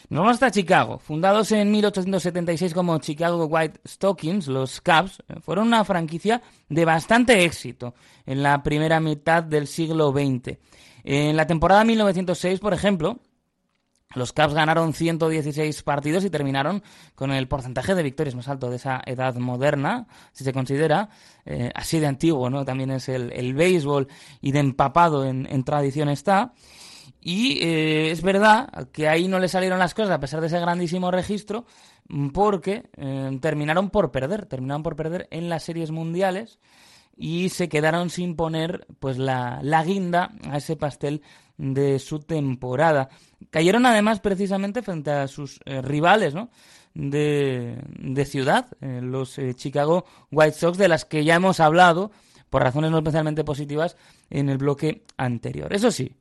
[0.08, 0.98] Nos vamos hasta Chicago.
[0.98, 7.44] Fundados en 1876 como Chicago White Stockings, los Cubs eh, fueron una franquicia de bastante
[7.44, 7.94] éxito
[8.26, 10.58] en la primera mitad del siglo XX.
[11.04, 13.20] En la temporada 1906, por ejemplo,
[14.14, 16.82] los Cubs ganaron 116 partidos y terminaron
[17.14, 21.10] con el porcentaje de victorias más alto de esa edad moderna, si se considera,
[21.46, 22.64] eh, así de antiguo, ¿no?
[22.64, 24.08] También es el, el béisbol
[24.40, 26.52] y de empapado en, en tradición está.
[27.20, 30.58] Y eh, es verdad que ahí no le salieron las cosas a pesar de ese
[30.58, 31.66] grandísimo registro,
[32.32, 36.58] porque eh, terminaron por perder, terminaron por perder en las series mundiales
[37.16, 41.22] y se quedaron sin poner pues la, la guinda a ese pastel
[41.60, 43.10] de su temporada.
[43.50, 46.48] Cayeron además precisamente frente a sus eh, rivales ¿no?
[46.94, 52.12] de, de ciudad, eh, los eh, Chicago White Sox, de las que ya hemos hablado
[52.48, 53.96] por razones no especialmente positivas
[54.30, 55.72] en el bloque anterior.
[55.74, 56.16] Eso sí,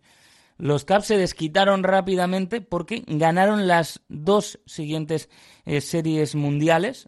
[0.57, 5.29] los Cubs se desquitaron rápidamente porque ganaron las dos siguientes
[5.79, 7.07] series mundiales,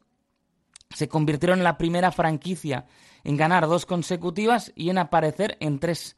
[0.89, 2.86] se convirtieron en la primera franquicia
[3.23, 6.15] en ganar dos consecutivas y en aparecer en tres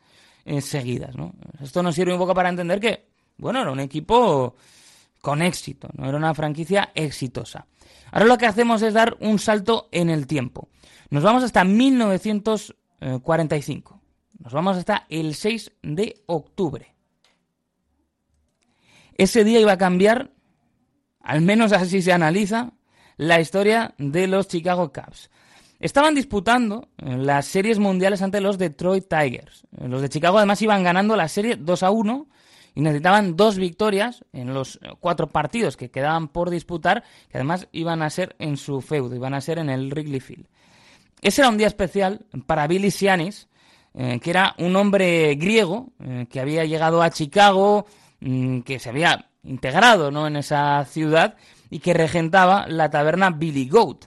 [0.62, 1.16] seguidas.
[1.16, 1.34] ¿no?
[1.62, 4.56] Esto nos sirve un poco para entender que, bueno, era un equipo
[5.22, 7.66] con éxito, no era una franquicia exitosa.
[8.12, 10.68] Ahora lo que hacemos es dar un salto en el tiempo.
[11.10, 14.02] Nos vamos hasta 1945.
[14.40, 16.94] Nos vamos hasta el 6 de octubre.
[19.18, 20.32] Ese día iba a cambiar,
[21.22, 22.72] al menos así se analiza,
[23.16, 25.30] la historia de los Chicago Cubs.
[25.84, 29.66] Estaban disputando eh, las series mundiales ante los Detroit Tigers.
[29.78, 32.26] Eh, Los de Chicago además iban ganando la serie 2 a 1
[32.74, 37.68] y necesitaban dos victorias en los eh, cuatro partidos que quedaban por disputar, que además
[37.74, 40.46] iban a ser en su feudo, iban a ser en el Wrigley Field.
[41.22, 43.50] Ese era un día especial para Billy Sianis,
[43.94, 45.90] que era un hombre griego
[46.30, 47.86] que había llegado a Chicago,
[48.22, 50.28] mm, que se había integrado ¿no?
[50.28, 51.36] en esa ciudad
[51.70, 54.06] y que regentaba la taberna Billy Goat.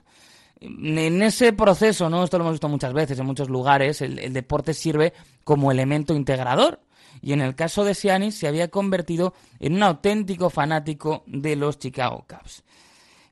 [0.59, 2.23] En ese proceso, ¿no?
[2.23, 6.79] Esto lo hemos visto muchas veces en muchos lugares, el, deporte sirve como elemento integrador.
[7.21, 11.79] Y en el caso de Sianis se había convertido en un auténtico fanático de los
[11.79, 12.63] Chicago Cubs.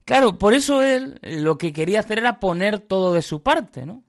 [0.06, 4.04] Claro, por eso él lo que quería hacer era poner todo de su parte, ¿no?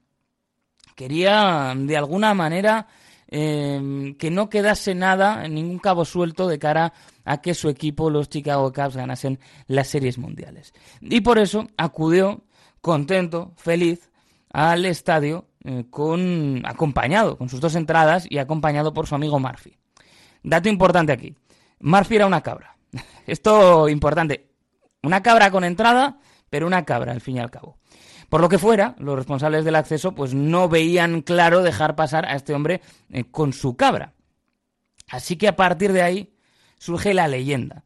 [0.95, 2.87] Quería, de alguna manera,
[3.29, 6.93] eh, que no quedase nada, ningún cabo suelto de cara
[7.25, 10.73] a que su equipo, los Chicago Cubs, ganasen las series mundiales.
[11.01, 12.43] Y por eso acudió
[12.87, 14.09] contento, feliz,
[14.51, 19.77] al estadio eh, con acompañado con sus dos entradas y acompañado por su amigo Murphy.
[20.41, 21.35] Dato importante aquí.
[21.81, 22.77] Murphy era una cabra.
[23.27, 24.49] Esto importante.
[25.03, 26.19] Una cabra con entrada,
[26.49, 27.77] pero una cabra, al fin y al cabo.
[28.29, 32.35] Por lo que fuera, los responsables del acceso pues no veían claro dejar pasar a
[32.35, 32.81] este hombre
[33.11, 34.13] eh, con su cabra.
[35.09, 36.33] Así que a partir de ahí
[36.77, 37.83] surge la leyenda.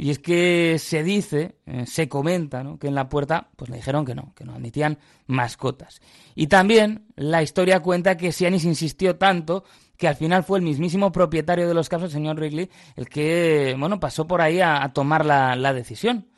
[0.00, 2.78] Y es que se dice, eh, se comenta, ¿no?
[2.78, 4.96] que en la puerta pues le dijeron que no, que no admitían
[5.26, 6.00] mascotas.
[6.36, 9.64] Y también la historia cuenta que Sianis insistió tanto
[9.96, 13.74] que al final fue el mismísimo propietario de los casos, el señor Wrigley, el que,
[13.76, 16.28] bueno, pasó por ahí a, tomar la, la, decisión.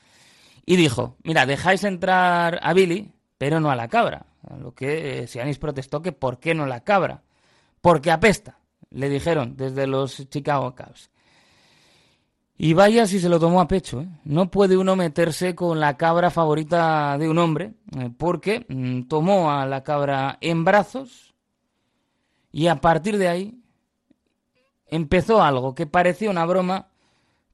[0.65, 4.25] Y dijo, mira, dejáis entrar a Billy, pero no a la cabra.
[4.49, 7.25] A lo que eh, Sianis protestó que ¿por qué no la cabra?
[7.83, 8.59] Porque apesta,
[8.89, 11.10] le dijeron desde los Chicago Cubs.
[12.63, 14.03] Y vaya si se lo tomó a pecho.
[14.03, 14.09] ¿eh?
[14.25, 19.51] No puede uno meterse con la cabra favorita de un hombre, eh, porque mm, tomó
[19.51, 21.35] a la cabra en brazos
[22.53, 23.63] y a partir de ahí
[24.89, 26.89] empezó algo que parecía una broma,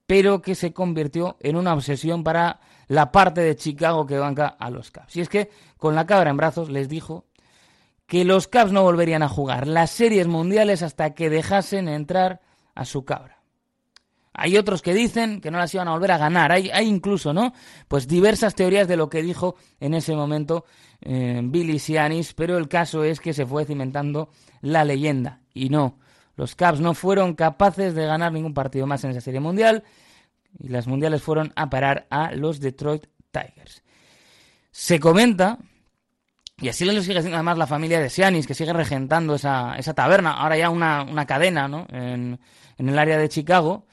[0.08, 4.70] pero que se convirtió en una obsesión para la parte de Chicago que banca a
[4.70, 5.14] los Cubs.
[5.14, 7.26] Y es que con la cabra en brazos les dijo
[8.08, 12.40] que los Cubs no volverían a jugar las series mundiales hasta que dejasen entrar
[12.74, 13.35] a su cabra.
[14.38, 16.52] Hay otros que dicen que no las iban a volver a ganar.
[16.52, 17.54] Hay, hay incluso, ¿no?
[17.88, 20.66] Pues diversas teorías de lo que dijo en ese momento
[21.00, 24.28] eh, Billy Sianis, pero el caso es que se fue cimentando
[24.60, 25.40] la leyenda.
[25.54, 25.98] Y no,
[26.36, 29.84] los Cubs no fueron capaces de ganar ningún partido más en esa serie mundial
[30.58, 33.82] y las mundiales fueron a parar a los Detroit Tigers.
[34.70, 35.58] Se comenta,
[36.58, 39.94] y así lo sigue haciendo además la familia de Sianis, que sigue regentando esa, esa
[39.94, 41.86] taberna, ahora ya una, una cadena, ¿no?
[41.90, 42.38] En,
[42.76, 43.86] en el área de Chicago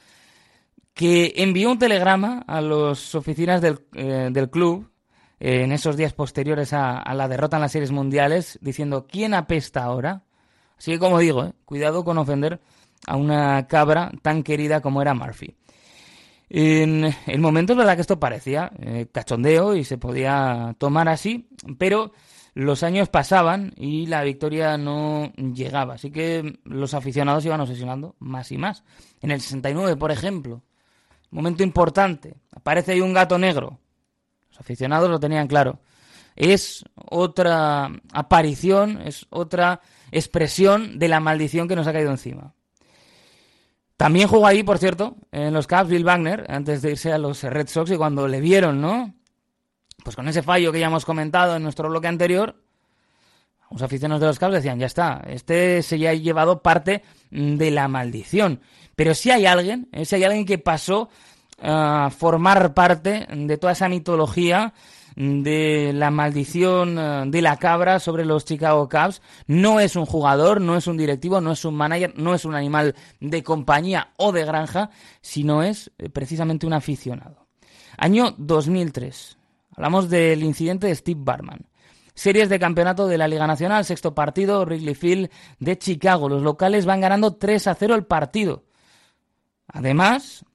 [0.93, 4.91] que envió un telegrama a las oficinas del, eh, club
[5.39, 9.83] eh, en esos días posteriores a, la derrota en las series mundiales, diciendo ¿quién apesta
[9.83, 10.23] ahora?
[10.77, 12.61] Así que como digo, eh, cuidado con ofender
[13.07, 15.55] a una cabra tan querida como era Murphy.
[16.49, 18.71] En el momento es verdad que esto parecía
[19.11, 22.11] cachondeo y se podía tomar así, pero
[22.53, 28.51] los años pasaban y la victoria no llegaba, así que los aficionados iban obsesionando más
[28.51, 28.83] y más.
[29.21, 30.61] En el 69, por ejemplo,
[31.33, 33.79] momento importante, aparece ahí un gato negro.
[34.49, 35.79] Los aficionados lo tenían claro.
[36.35, 39.81] Es otra aparición, es otra
[40.11, 42.53] expresión de la maldición que nos ha caído encima.
[43.97, 47.43] También jugó ahí, por cierto, en los Cubs Bill Wagner, antes de irse a los
[47.43, 49.13] Red Sox, y cuando le vieron, ¿no?
[50.03, 52.55] Pues con ese fallo que ya hemos comentado en nuestro bloque anterior,
[53.71, 57.71] los aficionados de los Cubs decían, ya está, este se ya ha llevado parte de
[57.71, 58.61] la maldición.
[58.95, 60.05] Pero si hay alguien, ¿eh?
[60.05, 61.09] si hay alguien que pasó
[61.61, 64.73] a formar parte de toda esa mitología
[65.15, 69.21] de la maldición eh, de la cabra sobre los Chicago Cubs.
[69.47, 72.55] No es un jugador, no es un directivo, no es un manager, no es un
[72.55, 74.89] animal de compañía o de granja,
[75.21, 77.47] sino es eh, precisamente un aficionado.
[77.97, 79.37] Año 2003.
[79.75, 81.67] Hablamos del incidente de Steve Barman.
[82.15, 86.29] Series de campeonato de la Liga Nacional, sexto partido, Wrigley Field de Chicago.
[86.29, 88.65] Los locales van ganando 3 a 0 el partido.
[89.73, 90.45] Además,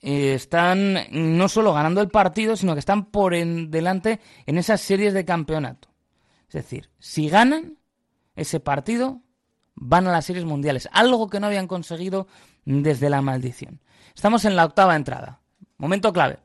[0.00, 4.80] eh, están no solo ganando el partido, sino que están por en delante en esas
[4.80, 5.88] series de campeonato.
[6.48, 7.78] Es decir, si ganan
[8.34, 9.20] ese partido,
[9.74, 12.26] van a las series mundiales, algo que no habían conseguido
[12.64, 13.80] desde la maldición.
[14.14, 15.40] Estamos en la octava entrada.
[15.76, 16.38] Momento clave.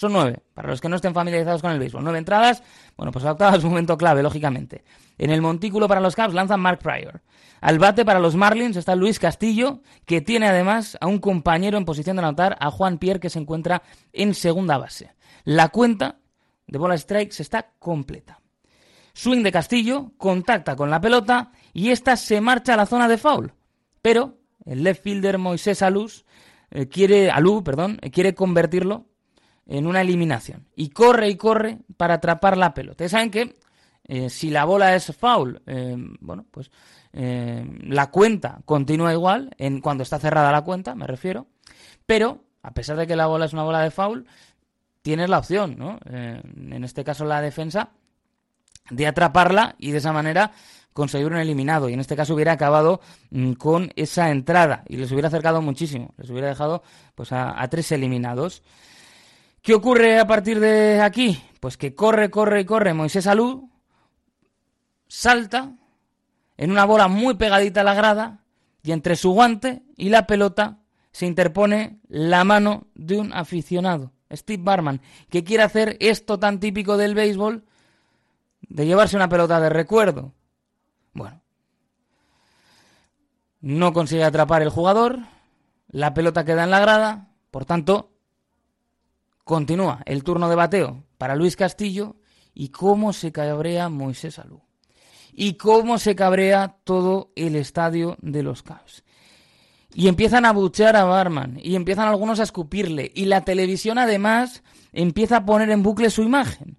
[0.00, 2.02] Son nueve, para los que no estén familiarizados con el béisbol.
[2.02, 2.62] Nueve entradas,
[2.96, 4.82] bueno, pues la octava es un momento clave, lógicamente.
[5.18, 7.20] En el montículo para los Cubs lanza Mark Pryor.
[7.60, 11.84] Al bate para los Marlins está Luis Castillo, que tiene además a un compañero en
[11.84, 13.82] posición de anotar, a Juan Pierre, que se encuentra
[14.14, 15.12] en segunda base.
[15.44, 16.16] La cuenta
[16.66, 18.40] de bola strikes está completa.
[19.12, 23.18] Swing de Castillo, contacta con la pelota y esta se marcha a la zona de
[23.18, 23.52] foul.
[24.00, 27.62] Pero el left fielder Moisés eh, quiere, Alú,
[28.10, 29.09] quiere convertirlo
[29.70, 30.66] en una eliminación.
[30.74, 32.92] Y corre y corre para atrapar la pelota.
[32.94, 33.54] Ustedes saben que
[34.04, 36.72] eh, si la bola es foul, eh, bueno, pues
[37.12, 41.46] eh, la cuenta continúa igual, en, cuando está cerrada la cuenta, me refiero.
[42.04, 44.26] Pero, a pesar de que la bola es una bola de foul,
[45.02, 45.98] tienes la opción, ¿no?
[46.04, 47.90] en este caso la defensa,
[48.90, 50.50] de atraparla y de esa manera
[50.92, 51.88] conseguir un eliminado.
[51.88, 53.00] Y en este caso hubiera acabado
[53.30, 56.12] mm, con esa entrada y les hubiera acercado muchísimo.
[56.18, 56.82] Les hubiera dejado
[57.14, 58.62] pues a, a tres eliminados.
[59.62, 61.42] ¿Qué ocurre a partir de aquí?
[61.60, 63.70] Pues que corre, corre y corre Moisés Alú,
[65.06, 65.76] salta
[66.56, 68.44] en una bola muy pegadita a la grada
[68.82, 70.78] y entre su guante y la pelota
[71.12, 76.96] se interpone la mano de un aficionado, Steve Barman, que quiere hacer esto tan típico
[76.96, 77.64] del béisbol
[78.62, 80.32] de llevarse una pelota de recuerdo.
[81.12, 81.42] Bueno,
[83.60, 85.18] no consigue atrapar el jugador,
[85.92, 88.09] La pelota queda en la grada, por tanto,
[89.50, 92.14] continúa el turno de bateo para Luis Castillo
[92.54, 94.62] y cómo se cabrea Moisés Alú.
[95.32, 99.02] Y cómo se cabrea todo el estadio de los Cavs.
[99.92, 104.62] Y empiezan a buchear a Barman, y empiezan algunos a escupirle, y la televisión además
[104.92, 106.78] empieza a poner en bucle su imagen.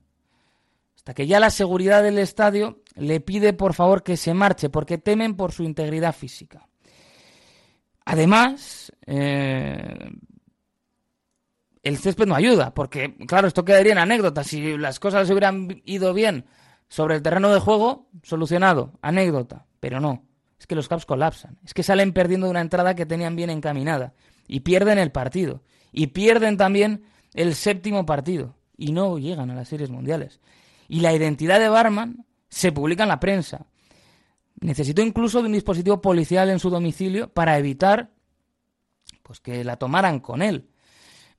[0.96, 4.98] Hasta que ya la seguridad del estadio le pide por favor que se marche, porque
[4.98, 6.70] temen por su integridad física.
[8.06, 10.10] Además, eh,
[11.84, 14.44] el césped no ayuda, porque, claro, esto quedaría en anécdota.
[14.44, 16.46] Si las cosas hubieran ido bien
[16.88, 19.66] sobre el terreno de juego, solucionado, anécdota.
[19.80, 20.24] Pero no,
[20.60, 21.58] es que los Caps colapsan.
[21.66, 24.14] Es que salen perdiendo una entrada que tenían bien encaminada.
[24.48, 25.64] Y pierden el partido.
[25.92, 27.04] Y pierden también
[27.34, 28.56] el séptimo partido.
[28.78, 30.40] Y no llegan a las series mundiales.
[30.88, 33.66] Y la identidad de Barman se publica en la prensa.
[34.60, 38.12] Necesitó incluso de un dispositivo policial en su domicilio para evitar
[39.24, 40.68] pues que la tomaran con él.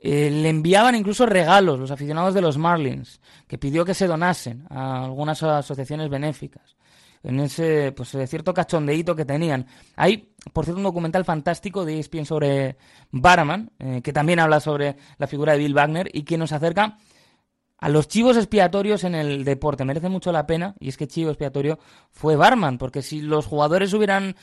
[0.05, 4.67] Eh, le enviaban incluso regalos los aficionados de los Marlins, que pidió que se donasen
[4.69, 6.77] a algunas asociaciones benéficas.
[7.23, 9.65] En ese, pues, cierto cachondeíto que tenían.
[9.95, 12.77] Hay, por cierto, un documental fantástico de ESPN sobre
[13.13, 16.99] Barman, eh, que también habla sobre la figura de Bill Wagner y que nos acerca
[17.79, 19.85] a los chivos expiatorios en el deporte.
[19.85, 21.79] Merece mucho la pena, y es que chivo expiatorio
[22.11, 24.35] fue Barman, porque si los jugadores hubieran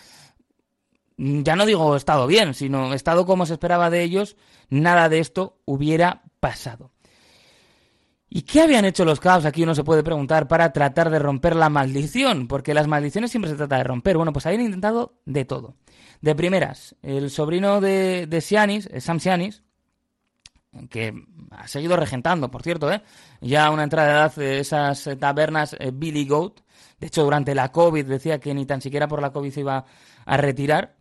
[1.20, 4.38] ya no digo estado bien, sino estado como se esperaba de ellos,
[4.70, 6.91] nada de esto hubiera pasado.
[8.30, 9.45] ¿Y qué habían hecho los Cavs?
[9.45, 13.49] Aquí uno se puede preguntar para tratar de romper la maldición, porque las maldiciones siempre
[13.51, 14.17] se trata de romper.
[14.17, 15.76] Bueno, pues habían intentado de todo.
[16.22, 19.63] De primeras, el sobrino de, de Sianis, eh, Sam Sianis,
[20.89, 21.13] que
[21.51, 23.01] ha seguido regentando, por cierto, ¿eh?
[23.41, 26.59] ya una entrada de edad de esas tabernas eh, Billy Goat.
[26.99, 29.86] De hecho, durante la COVID decía que ni tan siquiera por la COVID se iba
[30.26, 30.98] a retirar.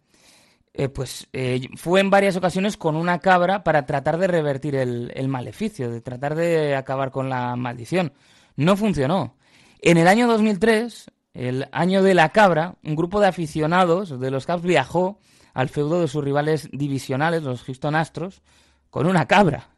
[0.79, 5.27] Eh, pues eh, fue en varias ocasiones con una cabra para tratar de revertir el,
[5.27, 8.13] maleficio, de tratar de acabar con la maldición.
[8.55, 9.35] No funcionó.
[9.83, 14.47] En el año 2003, el año de la cabra, un grupo de aficionados de los
[14.47, 15.19] Cavs viajó
[15.53, 18.43] al feudo de sus rivales divisionales, los Houston Astros,
[18.89, 19.71] con una cabra,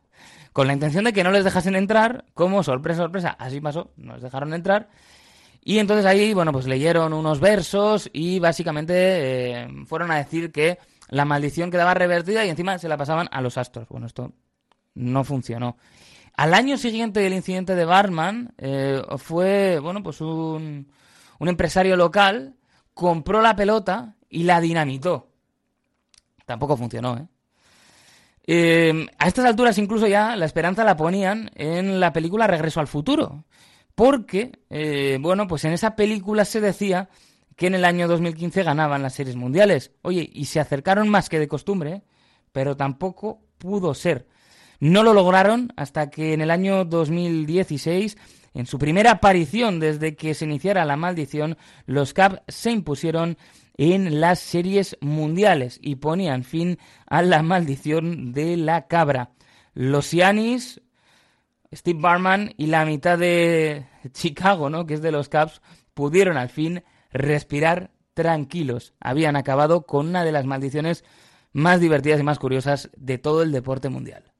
[0.53, 4.13] con la intención de que no les dejasen entrar, como sorpresa, sorpresa, así pasó, no
[4.13, 4.91] les dejaron entrar,
[5.63, 10.79] y entonces ahí, bueno, pues leyeron unos versos y básicamente eh, fueron a decir que
[11.11, 13.89] la maldición quedaba revertida y encima se la pasaban a los astros.
[13.89, 14.33] Bueno, esto
[14.95, 15.77] no funcionó.
[16.37, 20.91] Al año siguiente del incidente de Barman, eh, fue, bueno, pues un,
[21.39, 22.55] un empresario local
[22.95, 25.29] compró la pelota y la dinamitó.
[26.47, 27.27] Tampoco funcionó, ¿eh?
[28.47, 29.07] ¿eh?
[29.19, 33.45] A estas alturas incluso ya la esperanza la ponían en la película Regreso al Futuro.
[33.95, 37.09] Porque, eh, bueno, pues en esa película se decía
[37.61, 39.93] que en el año 2015 ganaban las series mundiales.
[40.01, 42.05] Oye, y se acercaron más que de costumbre,
[42.53, 44.27] pero tampoco pudo ser.
[44.79, 48.17] No lo lograron hasta que en el año 2016,
[48.55, 53.37] en su primera aparición desde que se iniciara la maldición, los Cavs se impusieron
[53.77, 59.33] en las series mundiales y ponían fin a la maldición de la cabra.
[59.75, 60.81] Los Yanis,
[61.75, 64.87] Steve Barman y la mitad de Chicago, ¿no?
[64.87, 65.61] que es de los Cavs,
[65.93, 68.95] pudieron al fin respirar tranquilos.
[69.01, 71.05] Habían acabado con una de las maldiciones
[71.53, 74.33] más divertidas y más curiosas de todo el deporte mundial.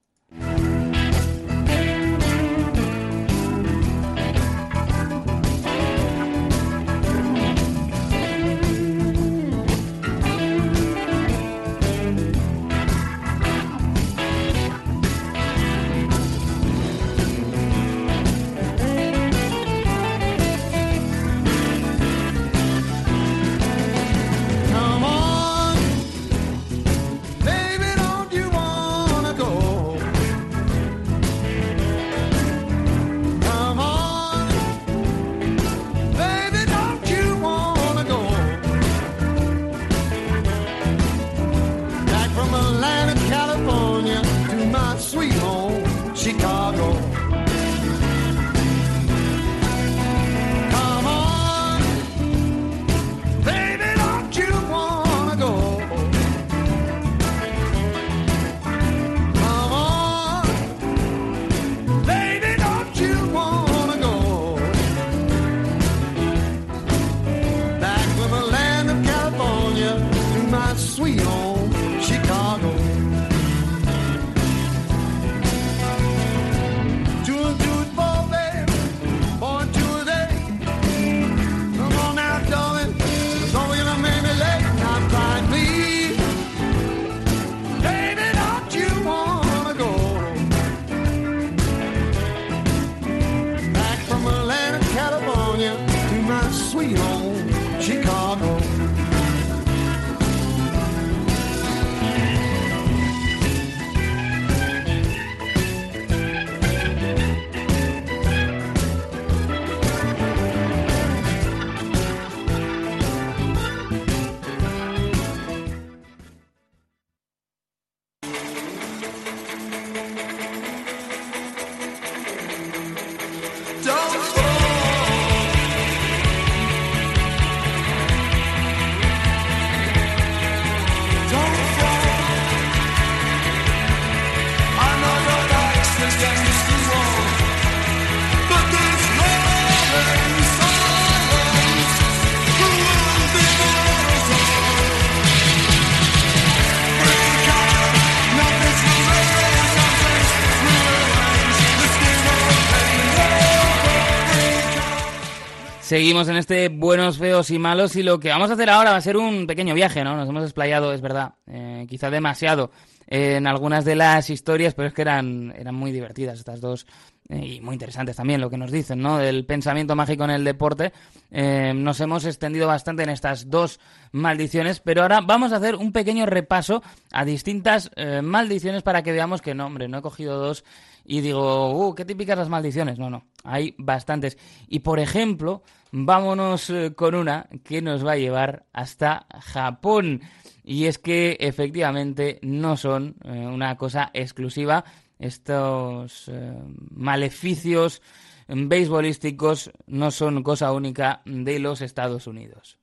[155.91, 158.95] Seguimos en este buenos, feos y malos y lo que vamos a hacer ahora va
[158.95, 160.15] a ser un pequeño viaje, ¿no?
[160.15, 162.71] Nos hemos explayado, es verdad, eh, quizá demasiado
[163.07, 166.87] en algunas de las historias, pero es que eran, eran muy divertidas estas dos
[167.27, 169.17] eh, y muy interesantes también lo que nos dicen, ¿no?
[169.17, 170.93] Del pensamiento mágico en el deporte.
[171.29, 173.81] Eh, nos hemos extendido bastante en estas dos
[174.13, 176.81] maldiciones, pero ahora vamos a hacer un pequeño repaso
[177.11, 180.63] a distintas eh, maldiciones para que veamos que no, hombre, no he cogido dos
[181.03, 182.99] y digo, uh, qué típicas las maldiciones.
[182.99, 184.37] No, no, hay bastantes.
[184.67, 190.21] Y por ejemplo, vámonos eh, con una que nos va a llevar hasta Japón.
[190.63, 194.85] Y es que efectivamente no son eh, una cosa exclusiva
[195.17, 196.53] estos eh,
[196.91, 198.01] maleficios
[198.47, 202.80] beisbolísticos no son cosa única de los Estados Unidos.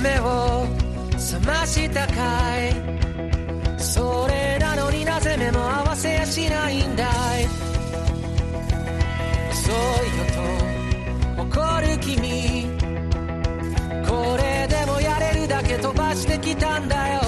[0.00, 0.66] 目を
[1.12, 2.12] 覚ましたか
[2.66, 2.74] い？
[3.78, 7.04] それなのになぜ目も合わせやしないんだ
[7.40, 7.46] い？
[9.50, 9.72] 遅い
[10.18, 10.24] よ
[11.36, 12.66] と怒る君。
[14.06, 17.19] これでもやれるだけ飛ばしてきたんだよ。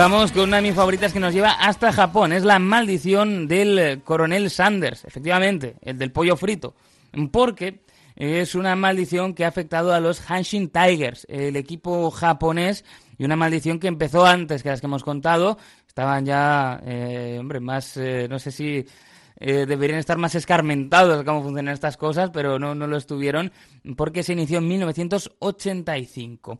[0.00, 2.32] Vamos con una de mis favoritas que nos lleva hasta Japón.
[2.32, 6.74] Es la maldición del coronel Sanders, efectivamente, el del pollo frito.
[7.30, 7.82] Porque
[8.16, 12.82] es una maldición que ha afectado a los Hanshin Tigers, el equipo japonés,
[13.18, 15.58] y una maldición que empezó antes que las que hemos contado.
[15.86, 18.86] Estaban ya, eh, hombre, más, eh, no sé si
[19.42, 23.52] eh, deberían estar más escarmentados de cómo funcionan estas cosas, pero no, no lo estuvieron
[23.96, 26.58] porque se inició en 1985.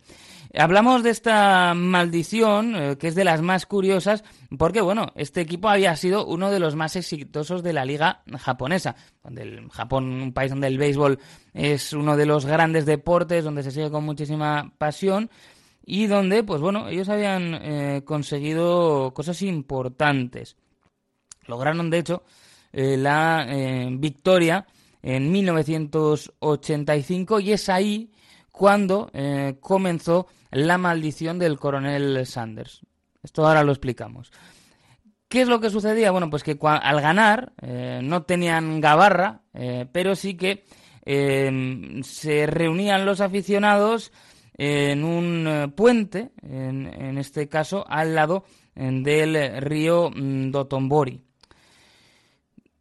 [0.53, 4.25] Hablamos de esta maldición, eh, que es de las más curiosas,
[4.59, 8.97] porque bueno, este equipo había sido uno de los más exitosos de la liga japonesa,
[9.23, 11.21] donde el Japón, un país donde el béisbol
[11.55, 15.31] es uno de los grandes deportes, donde se sigue con muchísima pasión
[15.85, 20.57] y donde, pues bueno, ellos habían eh, conseguido cosas importantes.
[21.47, 22.23] Lograron, de hecho,
[22.73, 24.67] eh, la eh, victoria
[25.03, 28.13] en 1985 y es ahí
[28.53, 29.11] cuando
[29.61, 32.81] comenzó la maldición del coronel Sanders.
[33.23, 34.33] Esto ahora lo explicamos.
[35.29, 36.11] ¿Qué es lo que sucedía?
[36.11, 37.53] Bueno, pues que al ganar
[38.03, 39.43] no tenían gabarra,
[39.93, 40.65] pero sí que
[41.05, 44.13] se reunían los aficionados
[44.55, 48.45] en un puente, en, en, este caso al lado
[48.75, 51.23] del río mm, Dotonbori.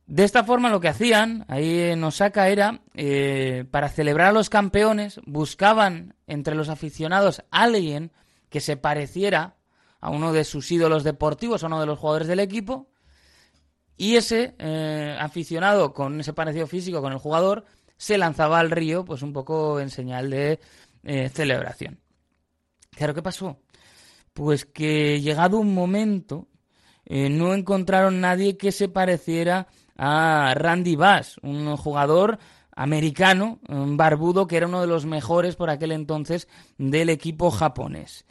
[0.10, 4.50] De esta forma lo que hacían ahí en Osaka era, eh, para celebrar a los
[4.50, 8.12] campeones, buscaban entre los aficionados a alguien
[8.50, 9.58] que se pareciera
[10.02, 12.90] a uno de sus ídolos deportivos, a uno de los jugadores del equipo,
[13.98, 19.06] y ese eh, aficionado con ese parecido físico con el jugador se lanzaba al río,
[19.06, 20.60] pues un poco en señal de
[21.04, 22.00] eh, celebración.
[22.90, 23.60] Claro, ¿qué pasó?
[24.34, 26.48] Pues que llegado un momento
[27.06, 29.68] no encontraron nadie que se pareciera
[30.02, 32.40] a Randy Bass, un jugador
[32.72, 36.48] americano, un barbudo, que era uno de los mejores por aquel entonces
[36.78, 38.26] del equipo japonés.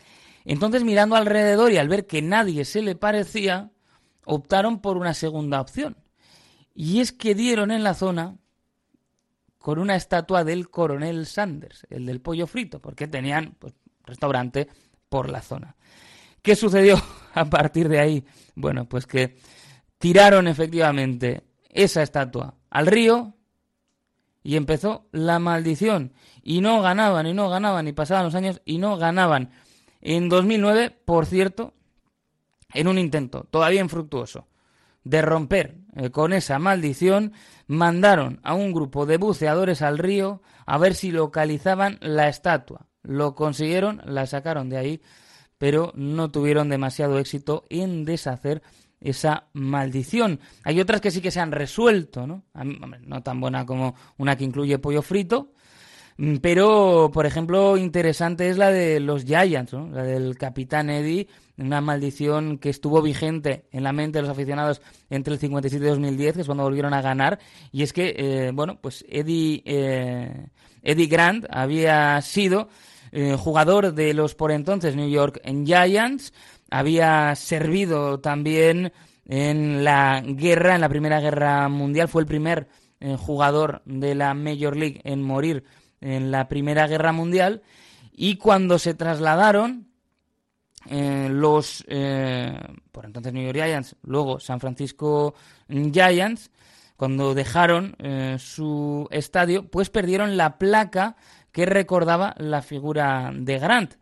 [0.46, 3.70] Entonces, mirando alrededor y al ver que nadie se le parecía,
[4.24, 5.98] optaron por una segunda opción.
[6.74, 8.38] Y es que dieron en la zona
[9.58, 13.74] con una estatua del coronel Sanders, el del pollo frito, porque tenían pues,
[14.06, 14.68] restaurante
[15.10, 15.76] por la zona.
[16.40, 16.96] ¿Qué sucedió
[17.34, 18.24] a partir de ahí?
[18.54, 19.36] Bueno, pues que
[19.98, 21.47] tiraron efectivamente
[21.78, 23.34] esa estatua al río
[24.42, 26.12] y empezó la maldición.
[26.42, 29.50] Y no ganaban, y no ganaban, y pasaban los años y no ganaban.
[30.00, 31.74] En 2009, por cierto,
[32.74, 34.48] en un intento todavía infructuoso
[35.04, 37.32] de romper eh, con esa maldición,
[37.66, 42.88] mandaron a un grupo de buceadores al río a ver si localizaban la estatua.
[43.02, 45.00] Lo consiguieron, la sacaron de ahí,
[45.58, 48.62] pero no tuvieron demasiado éxito en deshacer
[49.00, 50.40] esa maldición.
[50.64, 52.44] Hay otras que sí que se han resuelto, ¿no?
[53.06, 55.52] no tan buena como una que incluye pollo frito,
[56.16, 59.88] mm, pero, por ejemplo, interesante es la de los Giants, ¿no?
[59.88, 61.28] la del capitán Eddie,
[61.58, 64.80] una maldición que estuvo vigente en la mente de los aficionados
[65.10, 67.38] entre el 57 y 2010, que es cuando volvieron a ganar,
[67.72, 70.46] y es que, eh, bueno, pues Eddie, eh,
[70.82, 72.68] Eddie Grant había sido
[73.10, 76.32] eh, jugador de los por entonces New York Giants,
[76.70, 78.92] había servido también
[79.28, 82.68] en la guerra, en la Primera Guerra Mundial, fue el primer
[83.00, 85.64] eh, jugador de la Major League en morir
[86.00, 87.62] en la Primera Guerra Mundial.
[88.12, 89.88] Y cuando se trasladaron
[90.86, 92.58] eh, los, eh,
[92.90, 95.34] por entonces New York Giants, luego San Francisco
[95.68, 96.50] Giants,
[96.96, 97.94] cuando dejaron
[98.40, 101.14] su estadio, pues perdieron la placa
[101.52, 103.94] que recordaba la figura de Grant.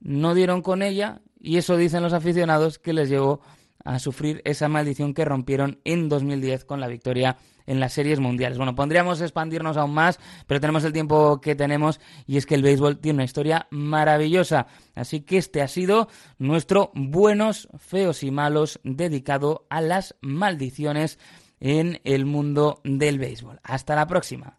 [0.00, 3.40] No dieron con ella y eso dicen los aficionados que les llevó
[3.84, 7.36] a sufrir esa maldición que rompieron en 2010 con la victoria
[7.66, 8.56] en las series mundiales.
[8.56, 12.62] Bueno, podríamos expandirnos aún más, pero tenemos el tiempo que tenemos y es que el
[12.62, 14.66] béisbol tiene una historia maravillosa.
[14.94, 21.18] Así que este ha sido nuestro buenos, feos y malos dedicado a las maldiciones
[21.60, 23.60] en el mundo del béisbol.
[23.62, 24.58] Hasta la próxima.